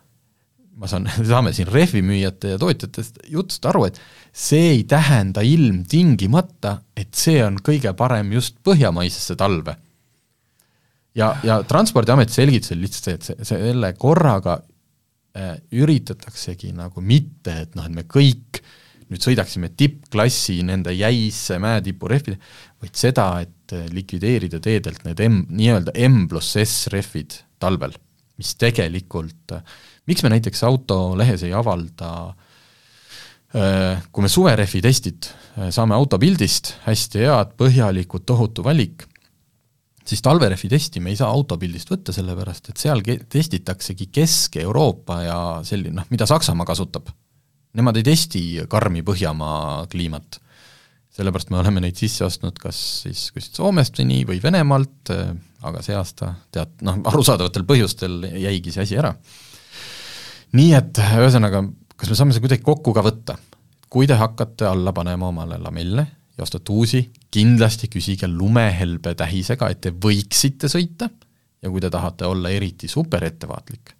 [0.79, 4.01] ma saan, saame siin rehvimüüjate ja tootjatest jutust aru, et
[4.33, 9.77] see ei tähenda ilmtingimata, et see on kõige parem just põhjamaisesse talve.
[11.15, 14.61] ja, ja Transpordiameti selgitus oli lihtsalt see, et see, selle korraga
[15.37, 18.63] äh, üritataksegi nagu mitte, et noh, et me kõik
[19.11, 22.39] nüüd sõidaksime tippklassi nende jäise mäetipurehvide,
[22.81, 27.97] vaid seda, et äh, likvideerida teedelt need M, nii-öelda M pluss S rehvid talvel,
[28.39, 32.11] mis tegelikult äh, miks me näiteks autolehes ei avalda
[33.55, 39.07] äh, kui me suverehvi testid äh, saame autopildist, hästi head, põhjalikud, tohutu valik,
[40.07, 46.01] siis talverehvi testi me ei saa autopildist võtta, sellepärast et seal testitaksegi Kesk-Euroopa ja selline,
[46.01, 47.11] noh, mida Saksamaa kasutab.
[47.79, 50.41] Nemad ei testi karmi Põhjamaa kliimat.
[51.15, 55.11] sellepärast me oleme neid sisse ostnud kas siis kuskilt Soomest või nii, või Venemaalt,
[55.67, 59.15] aga see aasta tead, noh, arusaadavatel põhjustel jäigi see asi ära
[60.57, 61.63] nii et ühesõnaga,
[61.97, 63.39] kas me saame seda kuidagi kokku ka võtta?
[63.91, 66.05] kui te hakkate alla panema omale lamelle
[66.39, 71.09] ja ostate uusi, kindlasti küsige lumehelbe tähisega, et te võiksite sõita
[71.61, 73.91] ja kui te tahate olla eriti superettevaatlik,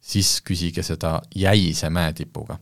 [0.00, 2.58] siis küsige seda jäise mäetipuga.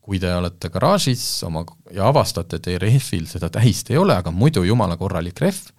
[0.00, 1.62] kui te olete garaažis oma
[1.94, 5.70] ja avastate, et teie rehvil seda tähist ei ole, aga muidu jumala korralik rehv,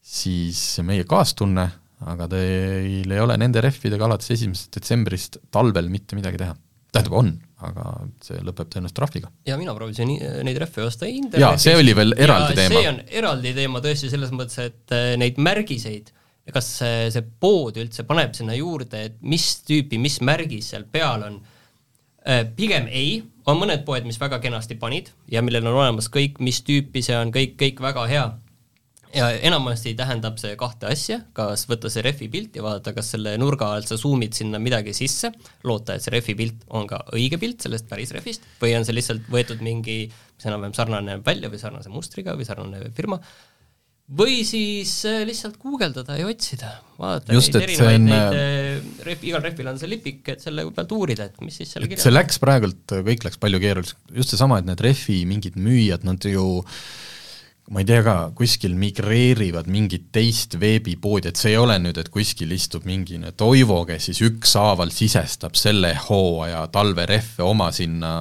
[0.00, 1.68] siis meie kaastunne
[2.00, 6.56] aga teil ei ole nende rehvidega alates esimesest detsembrist talvel mitte midagi teha.
[6.94, 7.30] tähendab, on,
[7.66, 7.84] aga
[8.22, 9.30] see lõpeb tõenäoliselt trahviga.
[9.46, 10.12] ja mina proovisin
[10.46, 11.42] neid rehve osta internetis.
[11.42, 12.74] Jaa, see oli veel eraldi Ja teema.
[12.74, 16.12] see on eraldi teema tõesti selles mõttes, et äh, neid märgiseid,
[16.52, 21.24] kas see, see pood üldse paneb sinna juurde, et mis tüüpi, mis märgis seal peal
[21.24, 21.40] on,
[22.56, 26.62] pigem ei, on mõned poed, mis väga kenasti panid ja millel on olemas kõik, mis
[26.64, 28.24] tüüpi see on, kõik, kõik väga hea.
[29.14, 33.36] Ja enamasti tähendab see kahte asja, kas võtta see rehvi pilt ja vaadata, kas selle
[33.40, 35.30] nurga alt sa zoom'id sinna midagi sisse,
[35.68, 38.96] loota, et see rehvi pilt on ka õige pilt sellest päris rehvist, või on see
[38.96, 43.20] lihtsalt võetud mingi, mis enam-vähem sarnane välja või sarnase mustriga või sarnane firma,
[44.18, 49.24] või siis äh, lihtsalt guugeldada ja otsida, vaadata Just, neid erinevaid on, neid äh, rehv,
[49.30, 52.12] igal rehvil on see lipik, et selle pealt uurida, et mis siis seal kirjas see
[52.12, 56.44] läks praegult, kõik läks palju keerulisemaks, just seesama, et need rehvi mingid müüjad, nad ju
[57.72, 62.10] ma ei tea ka, kuskil migreerivad mingit teist veebipoodi, et see ei ole nüüd, et
[62.12, 68.12] kuskil istub mingi Toivo, kes siis ükshaaval sisestab selle hooaja talverehve oma sinna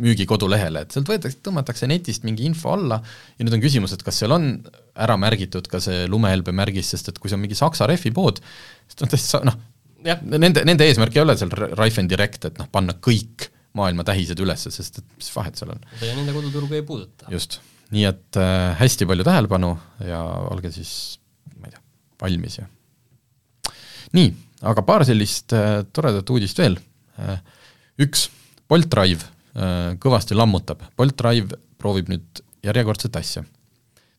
[0.00, 3.02] müügikodulehele, et sealt võetakse, tõmmatakse netist mingi info alla
[3.36, 4.48] ja nüüd on küsimus, et kas seal on
[4.96, 8.40] ära märgitud ka see lumehelbe märgis, sest et kui see on mingi Saksa rehvipood,
[8.86, 9.60] siis ta on täitsa noh,
[10.24, 14.68] nende, nende eesmärk ei ole seal Raifen Direct, et noh, panna kõik maailma tähised üles,
[14.72, 15.88] sest et mis vahet seal on.
[16.00, 17.28] see nende koduturgu ei puuduta.
[17.32, 17.60] just,
[17.94, 19.72] nii et äh, hästi palju tähelepanu
[20.06, 21.18] ja olge siis,
[21.56, 21.82] ma ei tea,
[22.22, 22.66] valmis ja
[24.16, 24.32] nii,
[24.66, 26.78] aga paar sellist äh, toredat uudist veel
[27.20, 27.38] äh,.
[28.02, 28.28] üks,
[28.68, 29.22] Bolt Drive
[29.54, 33.44] äh, kõvasti lammutab, Bolt Drive proovib nüüd järjekordset asja.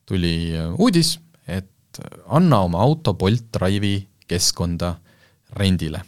[0.08, 4.96] tuli äh, uudis, et anna oma auto Bolt Drive'i keskkonda
[5.58, 6.04] rendile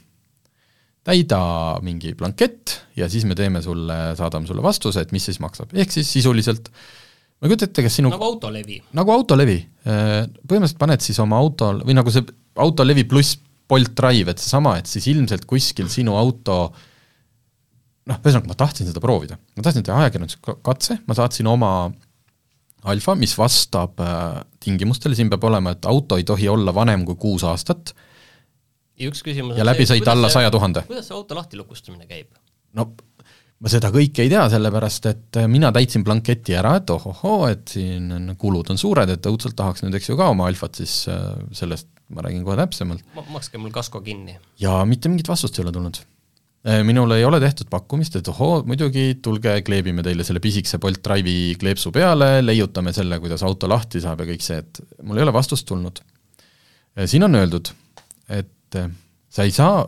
[1.09, 1.41] täida
[1.85, 5.93] mingi blankett ja siis me teeme sulle, saadame sulle vastuse, et mis siis maksab, ehk
[5.93, 6.69] siis sisuliselt
[7.39, 8.81] ma ei kujuta ette, kas sinu nagu autolevi.
[8.99, 12.25] nagu autolevi, põhimõtteliselt paned siis oma auto, või nagu see
[12.59, 16.57] autolevi pluss Bolt Drive, et seesama, et siis ilmselt kuskil sinu auto
[18.09, 21.71] noh, ühesõnaga ma tahtsin seda proovida, ma tahtsin teha ajakirjandusliku katse, ma saatsin oma
[22.89, 27.19] alfa, mis vastab äh, tingimustele, siin peab olema, et auto ei tohi olla vanem kui
[27.19, 27.93] kuus aastat
[28.99, 30.83] ja üks küsimus ja läbi sõita alla saja tuhande.
[30.87, 32.31] kuidas see auto lahtilukustamine käib?
[32.75, 32.89] no
[33.59, 37.73] ma seda kõike ei tea, sellepärast et äh, mina täitsin blanketi ära, et ohohoo, et
[37.75, 41.01] siin on, kulud on suured, et õudselt tahaks nüüd, eks ju, ka oma alfat, siis
[41.11, 43.03] äh, sellest ma räägin kohe täpsemalt.
[43.33, 44.37] makske mul kasko kinni.
[44.61, 45.99] ja mitte mingit vastust ei ole tulnud.
[46.67, 51.03] Äh, minule ei ole tehtud pakkumist, et ohoo, muidugi tulge, kleebime teile selle pisikese Bolt
[51.03, 55.27] Drive'i kleepsu peale, leiutame selle, kuidas auto lahti saab ja kõik see, et mul ei
[55.27, 55.99] ole vastust tulnud.
[57.07, 57.69] siin on öeldud,
[58.35, 58.79] et
[59.29, 59.83] sa ei saa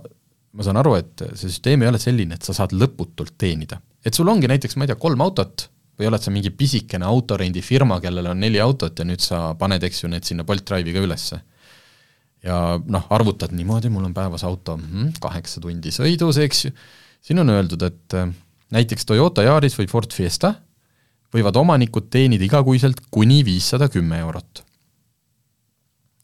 [0.51, 3.79] ma saan aru, et see süsteem ei ole selline, et sa saad lõputult teenida.
[4.05, 5.67] et sul ongi näiteks, ma ei tea, kolm autot
[5.99, 10.03] või oled sa mingi pisikene autorendifirma, kellel on neli autot ja nüüd sa paned, eks
[10.03, 11.41] ju, need sinna Bolt Drive'i ka ülesse.
[12.41, 16.71] ja noh, arvutad niimoodi, mul on päevas auto mm, kaheksa tundi sõidus, eks ju,
[17.21, 18.31] siin on öeldud, et äh,
[18.73, 20.55] näiteks Toyota Yaris või Ford Fiesta
[21.31, 24.65] võivad omanikud teenida igakuiselt kuni viissada kümme eurot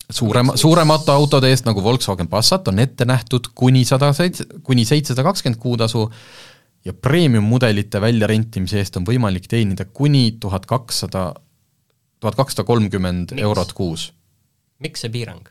[0.10, 5.26] suurema, suuremate autode eest, nagu Volkswagen Passat, on ette nähtud kuni sada seitse, kuni seitsesada
[5.28, 6.08] kakskümmend kuutasu
[6.86, 11.30] ja premium-mudelite väljarentimise eest on võimalik teenida kuni tuhat kakssada,
[12.20, 14.12] tuhat kakssada kolmkümmend eurot kuus.
[14.80, 15.48] miks see piirang?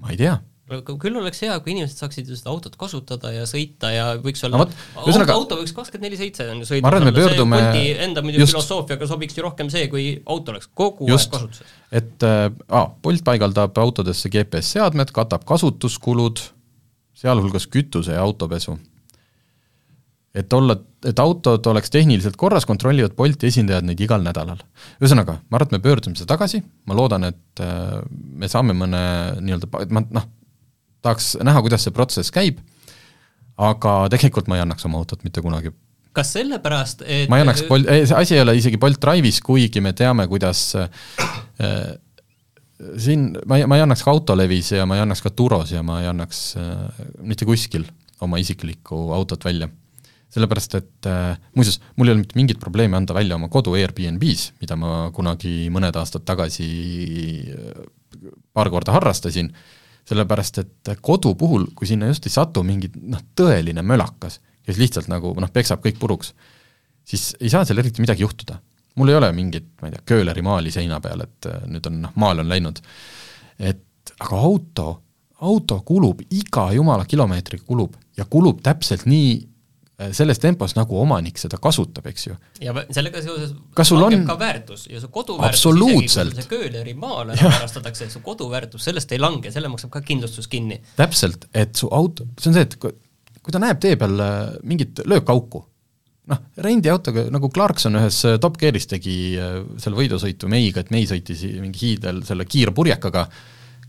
[0.00, 4.04] ma ei tea küll oleks hea, kui inimesed saaksid seda autot kasutada ja sõita ja
[4.20, 7.08] võiks olla no, no, ühesõnaga auto võiks kakskümmend neli seitse on ju sõidus ma arvan,
[7.10, 7.58] me pöördume
[8.06, 11.74] enda muidugi filosoofiaga sobiks ju rohkem see, kui auto oleks kogu just, aeg kasutuses.
[12.00, 12.46] et äh,
[13.04, 16.40] Bolt paigaldab autodesse GPS-seadmed, katab kasutuskulud,
[17.20, 18.78] sealhulgas kütuse ja autopesu.
[20.34, 24.64] et olla, et autod oleks tehniliselt korras, kontrollivad Bolti esindajad neid igal nädalal.
[24.96, 28.00] ühesõnaga, ma arvan, et me pöördume seda tagasi, ma loodan, et äh,
[28.32, 29.04] me saame mõne
[29.44, 30.30] nii-öelda, ma noh,
[31.04, 32.60] tahaks näha, kuidas see protsess käib,
[33.60, 35.74] aga tegelikult ma ei annaks oma autot mitte kunagi.
[36.14, 39.82] kas sellepärast, et ma ei annaks Bolt, see asi ei ole isegi Bolt Drive'is, kuigi
[39.82, 40.88] me teame, kuidas äh,
[42.98, 45.82] siin ma ei, ma ei annaks ka Autolevis ja ma ei annaks ka Turos ja
[45.86, 47.86] ma ei annaks äh, mitte kuskil
[48.24, 49.68] oma isiklikku autot välja.
[50.34, 54.52] sellepärast, et äh, muuseas, mul ei ole mitte mingit probleemi anda välja oma kodu Airbnb-s,
[54.62, 56.66] mida ma kunagi mõned aastad tagasi
[57.54, 57.86] äh,
[58.54, 63.22] paar korda harrastasin äh,, sellepärast et kodu puhul, kui sinna just ei satu mingi noh,
[63.36, 66.34] tõeline mölakas, kes lihtsalt nagu noh, peksab kõik puruks,
[67.04, 68.60] siis ei saa seal eriti midagi juhtuda.
[68.94, 71.98] mul ei ole mingit, ma ei tea, kööleri maali seina peal, et äh, nüüd on
[72.04, 72.80] noh, maal on läinud.
[73.58, 75.00] et aga auto,
[75.40, 79.53] auto kulub, iga jumala kilomeetri kulub ja kulub täpselt nii
[80.16, 82.36] selles tempos, nagu omanik seda kasutab, eks ju.
[82.62, 86.94] ja sellega seoses kas sul on ka väärtus ja su koduväärtus isegi kui see kööleri
[86.98, 90.80] maale varastatakse, su koduväärtus sellest ei lange, selle maksab ka kindlustus kinni.
[90.96, 92.92] täpselt, et su auto, see on see, et kui,
[93.40, 94.36] kui ta näeb tee peal äh,
[94.66, 95.64] mingit löökauku,
[96.30, 99.16] noh, rendiautoga, nagu Clarkson ühes äh, Top Gearis tegi
[99.80, 103.28] selle võidusõitu meiga, et mei sõitis mingi hiidel selle kiirpurjekaga,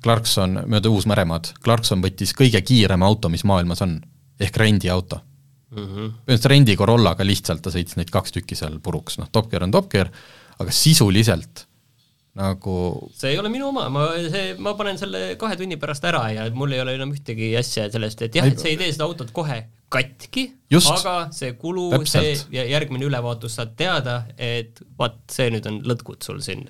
[0.05, 3.97] Clarkson mööda Uus-Meremaad, Clarkson võttis kõige kiirem auto, mis maailmas on,
[4.39, 5.21] ehk rendiauto.
[5.73, 9.73] Põhimõtteliselt rendi Corollaga lihtsalt ta sõitis neid kaks tükki seal puruks, noh, Top Gear on
[9.73, 10.11] Top Gear,
[10.59, 11.65] aga sisuliselt
[12.35, 12.75] nagu
[13.15, 16.47] see ei ole minu oma, ma, see, ma panen selle kahe tunni pärast ära ja
[16.55, 19.31] mul ei ole enam ühtegi asja sellest, et jah, et see ei tee seda autot
[19.35, 19.61] kohe
[19.95, 25.79] katki, aga see kulu, see ja järgmine ülevaatus saad teada, et vaat see nüüd on
[25.87, 26.67] lõtkud sul siin.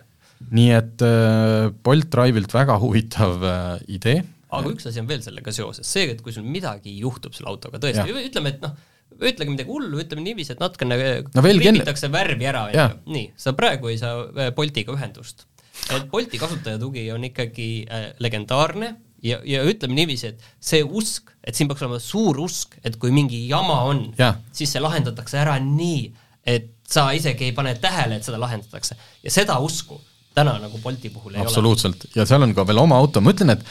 [0.51, 3.65] nii et äh, Bolt Drive'ilt väga huvitav äh,
[3.97, 4.21] idee.
[4.61, 7.81] Aga üks asi on veel sellega seoses, see, et kui sul midagi juhtub selle autoga,
[7.83, 8.75] tõesti, ütleme, et noh,
[9.15, 12.15] ütlegi midagi hullu, ütleme niiviisi, et natukene no kriibitakse enne...
[12.17, 12.65] värvi ära,
[13.05, 15.47] nii, sa praegu ei saa äh, Boltiga ühendust.
[15.91, 21.57] et Bolti kasutajatugi on ikkagi äh, legendaarne ja, ja ütleme niiviisi, et see usk, et
[21.57, 24.07] siin peaks olema suur usk, et kui mingi jama on,
[24.55, 26.09] siis see lahendatakse ära nii,
[26.45, 28.97] et sa isegi ei pane tähele, et seda lahendatakse.
[29.23, 29.99] ja seda usku
[30.35, 31.95] täna nagu Bolti puhul ei absoluutselt.
[31.95, 32.01] ole.
[32.01, 33.63] absoluutselt, ja seal on ka veel oma auto, ma ütlen, et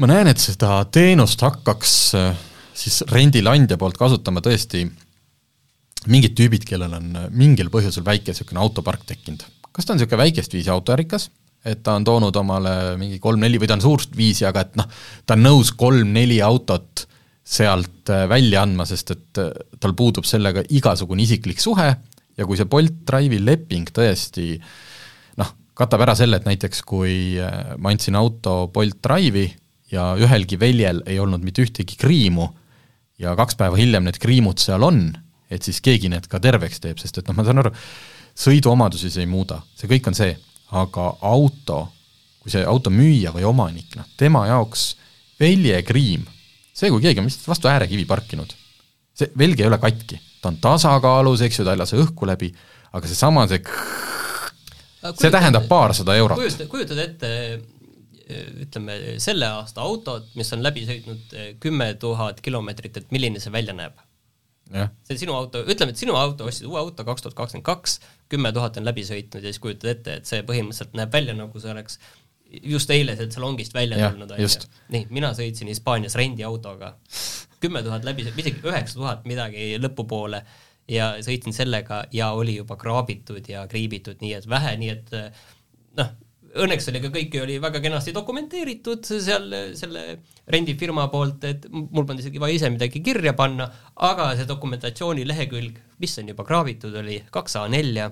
[0.00, 2.32] ma näen, et seda teenust hakkaks äh,
[2.74, 4.86] siis rendileandja poolt kasutama tõesti
[6.10, 9.44] mingid tüübid, kellel on mingil põhjusel väike niisugune autopark tekkinud.
[9.72, 11.28] kas ta on niisugune väikest viisi autoärikas,
[11.64, 14.88] et ta on toonud omale mingi kolm-neli või ta on suurt viisi, aga et noh,
[15.26, 17.06] ta on nõus kolm-neli autot
[17.42, 22.58] sealt äh, välja andma, sest et äh, tal puudub sellega igasugune isiklik suhe ja kui
[22.58, 24.56] see Bolt Drive'i leping tõesti
[25.38, 29.50] noh, katab ära selle, et näiteks kui äh, ma andsin auto Bolt Drive'i
[29.92, 32.48] ja ühelgi väljel ei olnud mitte ühtegi kriimu,
[33.22, 35.04] ja kaks päeva hiljem need kriimud seal on,
[35.52, 37.72] et siis keegi need ka terveks teeb, sest et noh, ma saan aru,
[38.44, 40.32] sõiduomadusi see ei muuda, see kõik on see,
[40.80, 41.84] aga auto,
[42.42, 44.92] kui see auto müüja või omanik, noh, tema jaoks
[45.40, 46.24] väljekriim,
[46.72, 48.54] see, kui keegi on lihtsalt vastu äärekivi parkinud,
[49.18, 52.48] see velg ei ole katki, ta on tasakaalus, eks ju, ta ei lase õhku läbi,
[52.96, 53.60] aga seesama, see,
[55.02, 56.40] see, see tähendab paarsada eurot.
[56.40, 57.30] kujutad, kujutad ette
[58.66, 63.52] ütleme, selle aasta autot, mis on läbi sõitnud eh, kümme tuhat kilomeetrit, et milline see
[63.54, 64.00] välja näeb?
[64.72, 67.98] see sinu auto, ütleme, et sinu auto, ostsid uue auto kaks tuhat kakskümmend kaks,
[68.32, 71.60] kümme tuhat on läbi sõitnud ja siis kujutad ette, et see põhimõtteliselt näeb välja, nagu
[71.60, 71.98] see oleks
[72.72, 74.48] just eile sealt salongist välja ja, tulnud, on ju.
[74.94, 76.94] nii, mina sõitsin Hispaanias rendiautoga,
[77.60, 80.42] kümme tuhat läbi, isegi üheksa tuhat midagi lõpupoole
[80.90, 85.14] ja sõitsin sellega ja oli juba kraabitud ja kriibitud, nii et vähe, nii et
[86.00, 86.14] noh,
[86.60, 90.02] õnneks oli ka kõik oli väga kenasti dokumenteeritud seal selle
[90.52, 95.78] rendifirma poolt, et mul polnud isegi vaja ise midagi kirja panna, aga see dokumentatsiooni lehekülg,
[96.02, 98.10] mis on juba kraabitud, oli kaks A4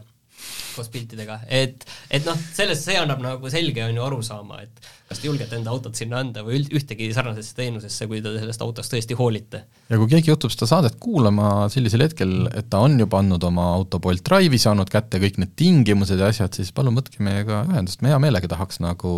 [0.74, 4.90] koos piltidega, et, et noh, sellest see annab nagu selge on ju aru saama, et
[5.10, 8.92] kas te julgete enda autot sinna anda või ühtegi sarnasesse teenusesse, kui te sellest autost
[8.94, 9.64] tõesti hoolite.
[9.90, 13.66] ja kui keegi juhtub seda saadet kuulama sellisel hetkel, et ta on juba andnud oma
[13.74, 18.04] auto Bolt Drive'i, saanud kätte kõik need tingimused ja asjad, siis palun võtke meiega ühendust,
[18.04, 19.14] me hea meelega tahaks nagu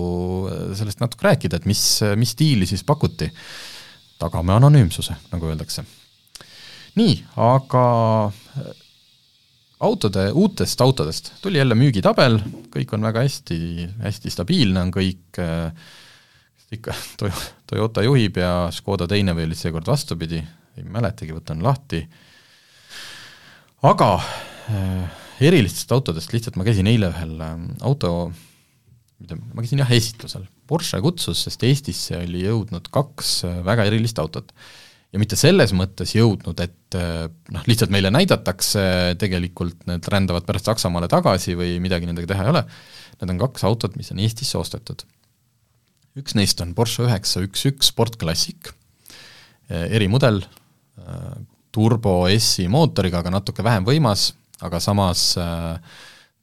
[0.79, 1.85] sellest natuke rääkida, et mis,
[2.17, 3.31] mis stiili siis pakuti.
[4.23, 5.85] tagame anonüümsuse, nagu öeldakse.
[6.97, 7.85] nii, aga
[9.83, 11.33] autode, uutest autodest.
[11.43, 12.39] Tuli jälle müügitabel,
[12.73, 13.59] kõik on väga hästi,
[14.05, 15.41] hästi stabiilne on kõik,
[16.73, 16.95] ikka
[17.71, 20.43] Toyota juhib ja Škoda teine või oli seekord vastupidi,
[20.79, 22.03] ei mäletagi, võtan lahti,
[23.89, 27.55] aga äh, erilistest autodest, lihtsalt ma käisin eile ühel äh,
[27.89, 28.13] auto,
[29.27, 34.55] ma käisin jah, esitlusel, Porsche kutsus, sest Eestisse oli jõudnud kaks äh, väga erilist autot
[35.13, 38.83] ja mitte selles mõttes jõudnud, et eh, noh, lihtsalt meile näidatakse,
[39.21, 42.63] tegelikult need rändavad pärast Saksamaale tagasi või midagi nendega teha ei ole,
[43.21, 45.05] need on kaks autot, mis on Eestisse ostetud.
[46.19, 48.73] üks neist on Porsche üheksa üks üks Sport Classic,
[49.69, 50.43] eh, erimudel,
[51.01, 51.35] eh,
[51.73, 55.33] turbo S-i mootoriga, aga natuke vähem võimas, aga samas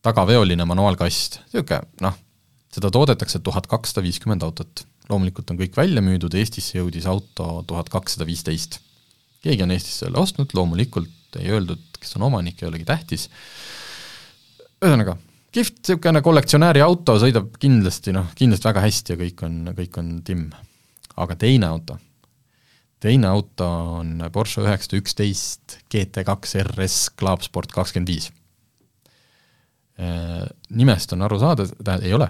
[0.02, 2.16] tagaveoline manuaalkast, niisugune noh,
[2.74, 7.90] seda toodetakse tuhat kakssada viiskümmend autot loomulikult on kõik välja müüdud, Eestisse jõudis auto tuhat
[7.90, 8.80] kakssada viisteist.
[9.44, 13.28] keegi on Eestis selle ostnud, loomulikult ei öeldud, kes on omanik, ei olegi tähtis,
[14.82, 15.16] ühesõnaga,
[15.56, 20.12] kihvt niisugune kollektsionääri auto, sõidab kindlasti noh, kindlasti väga hästi ja kõik on, kõik on
[20.26, 20.52] timm.
[21.20, 21.98] aga teine auto,
[23.04, 23.66] teine auto
[24.00, 28.30] on Porsche üheksasada üksteist GT2 RS Club Sport kakskümmend viis.
[30.00, 32.30] Äh, nimest on aru saada, tähendab, ei ole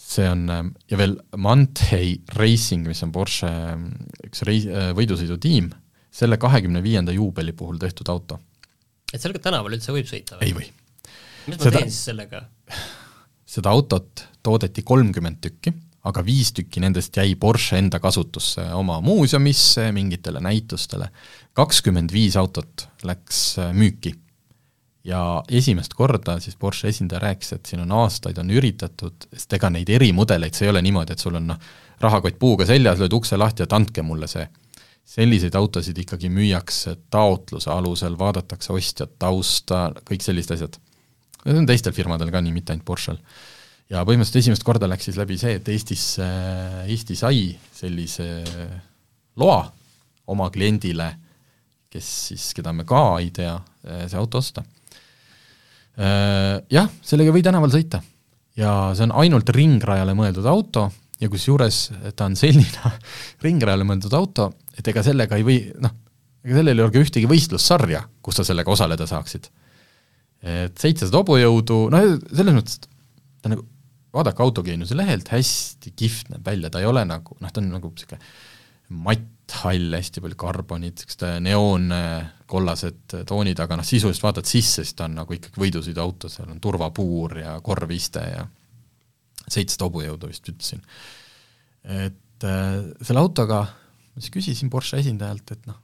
[0.00, 3.90] see on, ähm, ja veel Manthei Racing, mis on Porsche ähm,
[4.26, 5.70] üks reis-, äh, võidusõidutiim,
[6.10, 8.40] selle kahekümne viienda juubeli puhul tehtud auto.
[9.12, 10.48] et sellega tänaval üldse võib sõita või?
[10.48, 10.70] ei või.
[11.46, 12.42] mis ma seda, teen siis sellega?
[13.54, 15.74] seda autot toodeti kolmkümmend tükki,
[16.08, 21.10] aga viis tükki nendest jäi Porsche enda kasutusse oma muuseumisse, mingitele näitustele.
[21.52, 24.16] kakskümmend viis autot läks äh, müüki
[25.04, 29.70] ja esimest korda siis Porsche esindaja rääkis, et siin on aastaid on üritatud, sest ega
[29.72, 31.70] neid erimudeleid, see ei ole niimoodi, et sul on noh,
[32.00, 34.48] rahakott puuga seljas, lööd ukse lahti, et andke mulle see.
[35.10, 40.76] selliseid autosid ikkagi müüakse taotluse alusel, vaadatakse ostjat, tausta, kõik sellised asjad.
[41.44, 43.18] Need on teistel firmadel ka nii, mitte ainult Porschel.
[43.90, 46.04] ja põhimõtteliselt esimest korda läks siis läbi see, et Eestis,
[46.86, 48.28] Eesti sai sellise
[49.36, 49.64] loa
[50.30, 51.08] oma kliendile,
[51.90, 53.56] kes siis, keda me ka ei tea,
[54.06, 54.62] see auto osta.
[56.00, 57.98] Jah, sellega ei või tänaval sõita
[58.58, 60.86] ja see on ainult ringrajale mõeldud auto
[61.20, 61.80] ja kusjuures
[62.16, 62.92] ta on selline
[63.46, 65.94] ringrajale mõeldud auto, et ega sellega ei või, noh,
[66.44, 69.50] ega sellel ei ole ka ühtegi võistlussarja, kus sa sellega osaleda saaksid.
[70.40, 72.80] et seitsesada hobujõudu, no selles mõttes,
[73.42, 73.66] ta nagu,
[74.16, 77.92] vaadake autogeeniuse lehelt, hästi kihvt näeb välja, ta ei ole nagu, noh, ta on nagu
[77.92, 78.24] niisugune
[79.50, 85.18] matthall, hästi palju karbonit, niisugused neoonkollased toonid, aga noh, sisuliselt vaatad sisse, siis ta on
[85.20, 88.46] nagu ikkagi võidusõiduauto, seal on turvapuur ja korviste ja
[89.50, 90.82] seitsesada hobujõudu vist ütlesin.
[91.84, 95.80] et äh, selle autoga ma siis küsisin Porsche esindajalt, et noh,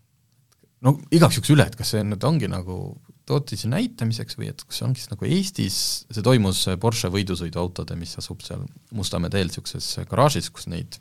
[0.87, 2.97] no igaks juhuks üle, et kas see nüüd ongi nagu
[3.27, 5.79] tootise näitamiseks või et kas see ongi siis nagu Eestis,
[6.11, 8.63] see toimus Porsche võidusõiduautode, mis asub seal
[8.95, 11.01] Mustamäe teel niisuguses garaažis, kus neid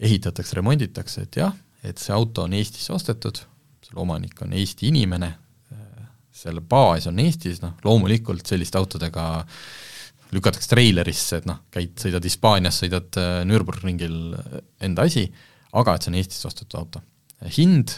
[0.00, 1.54] ehitatakse, remonditakse, et jah,
[1.86, 3.40] et see auto on Eestisse ostetud,
[3.84, 5.32] selle omanik on Eesti inimene,
[6.36, 9.26] selle baas on Eestis, noh loomulikult selliste autodega
[10.34, 14.56] lükatakse treilerisse, et noh, käid, sõidad Hispaanias, sõidad äh, Nürburgringil, äh,
[14.88, 15.26] enda asi,
[15.76, 17.02] aga et see on Eestisse ostetud auto.
[17.52, 17.92] hind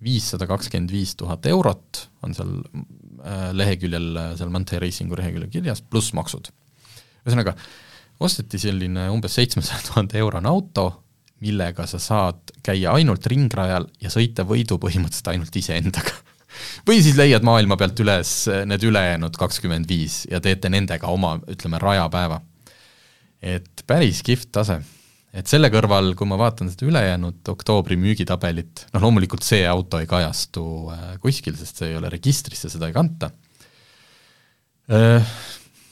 [0.00, 4.08] viissada kakskümmend viis tuhat eurot on seal äh, leheküljel,
[4.40, 6.50] seal Manthei Racingu leheküljel kirjas, pluss maksud.
[7.22, 7.54] ühesõnaga,
[8.20, 10.88] osteti selline umbes seitsmesaja tuhande eurone auto,
[11.44, 16.14] millega sa saad käia ainult ringrajal ja sõita võidu põhimõtteliselt ainult iseendaga
[16.88, 18.32] või siis leiad maailma pealt üles
[18.68, 22.40] need ülejäänud kakskümmend viis ja teete nendega oma, ütleme, rajapäeva.
[23.40, 24.80] et päris kihvt tase.
[25.32, 30.10] et selle kõrval, kui ma vaatan seda ülejäänud oktoobri müügitabelit, noh loomulikult see auto ei
[30.10, 33.30] kajastu äh, kuskil, sest see ei ole registrisse, seda ei kanta,
[34.92, 35.40] äh,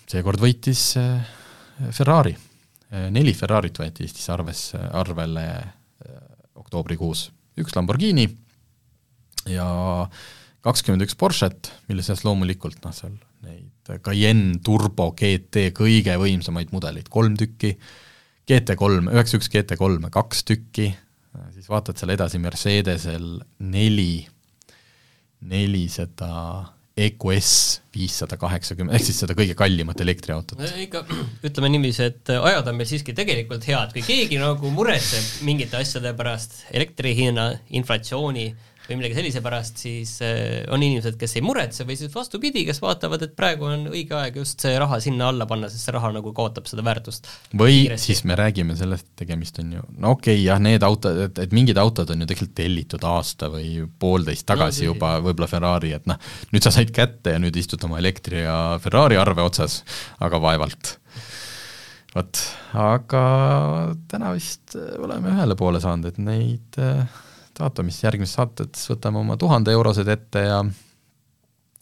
[0.09, 0.91] seekord võitis
[1.95, 2.37] Ferrari
[2.91, 6.19] neli Ferrarit võeti Eestis arvesse, arvele äh,
[6.59, 7.29] oktoobrikuus,
[7.61, 8.29] üks Lamborghini
[9.49, 9.69] ja
[10.65, 13.17] kakskümmend üks Porsche't, mille seas loomulikult noh, seal
[13.47, 17.75] neid Cayenne Turbo GT kõige võimsamaid mudeleid, kolm tükki,
[18.49, 20.89] GT3, üheksa üks GT3-e kaks tükki,
[21.55, 24.27] siis vaatad seal edasi Mercedesel neli,
[25.49, 26.33] neli seda
[26.99, 27.51] EQS
[27.95, 30.63] viissada kaheksakümmend, ehk siis seda kõige kallimat elektriautot.
[30.83, 31.05] ikka
[31.49, 36.15] ütleme niiviisi, et ajad on meil siiski tegelikult head, kui keegi nagu muretseb mingite asjade
[36.19, 38.49] pärast, elektri hinna, inflatsiooni
[38.89, 42.81] või millegi sellise pärast, siis äh, on inimesed, kes ei muretse või siis vastupidi, kes
[42.81, 46.11] vaatavad, et praegu on õige aeg just see raha sinna alla panna, sest see raha
[46.15, 47.29] nagu kaotab seda väärtust.
[47.53, 48.13] või kiiresti.
[48.13, 51.43] siis me räägime sellest, et tegemist on ju, no okei okay,, jah, need autod, et,
[51.45, 55.93] et mingid autod on ju tegelikult tellitud aasta või poolteist tagasi no, juba, võib-olla Ferrari,
[55.99, 56.17] et noh,
[56.55, 59.83] nüüd sa said kätte ja nüüd istud oma elektri ja Ferrari arve otsas,
[60.25, 60.97] aga vaevalt
[62.17, 62.41] vot,
[62.79, 63.23] aga
[64.09, 67.05] täna vist oleme ühele poole saanud, et neid äh,
[67.61, 70.61] vaatame siis järgmises saates, võtame oma tuhande eurosed ette ja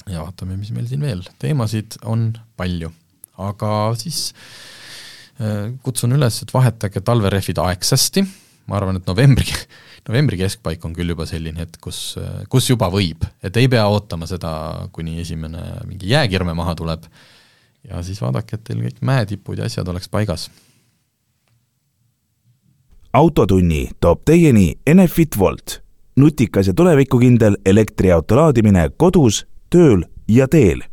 [0.07, 2.93] ja vaatame, mis meil siin veel, teemasid on palju,
[3.43, 4.29] aga siis
[5.41, 8.23] äh, kutsun üles, et vahetage talverehvid aegsasti,
[8.71, 9.51] ma arvan, et novembri,
[10.09, 12.03] novembri keskpaik on küll juba selline hetk, kus,
[12.53, 14.53] kus juba võib, et ei pea ootama seda,
[14.95, 17.11] kuni esimene mingi jääkirme maha tuleb,
[17.87, 20.49] ja siis vaadake, et teil kõik mäetipud ja asjad oleks paigas
[23.17, 25.81] autotunni toob teieni Enefit Volt,
[26.17, 30.85] nutikas ja tulevikukindel elektriauto laadimine kodus, tööl ja teel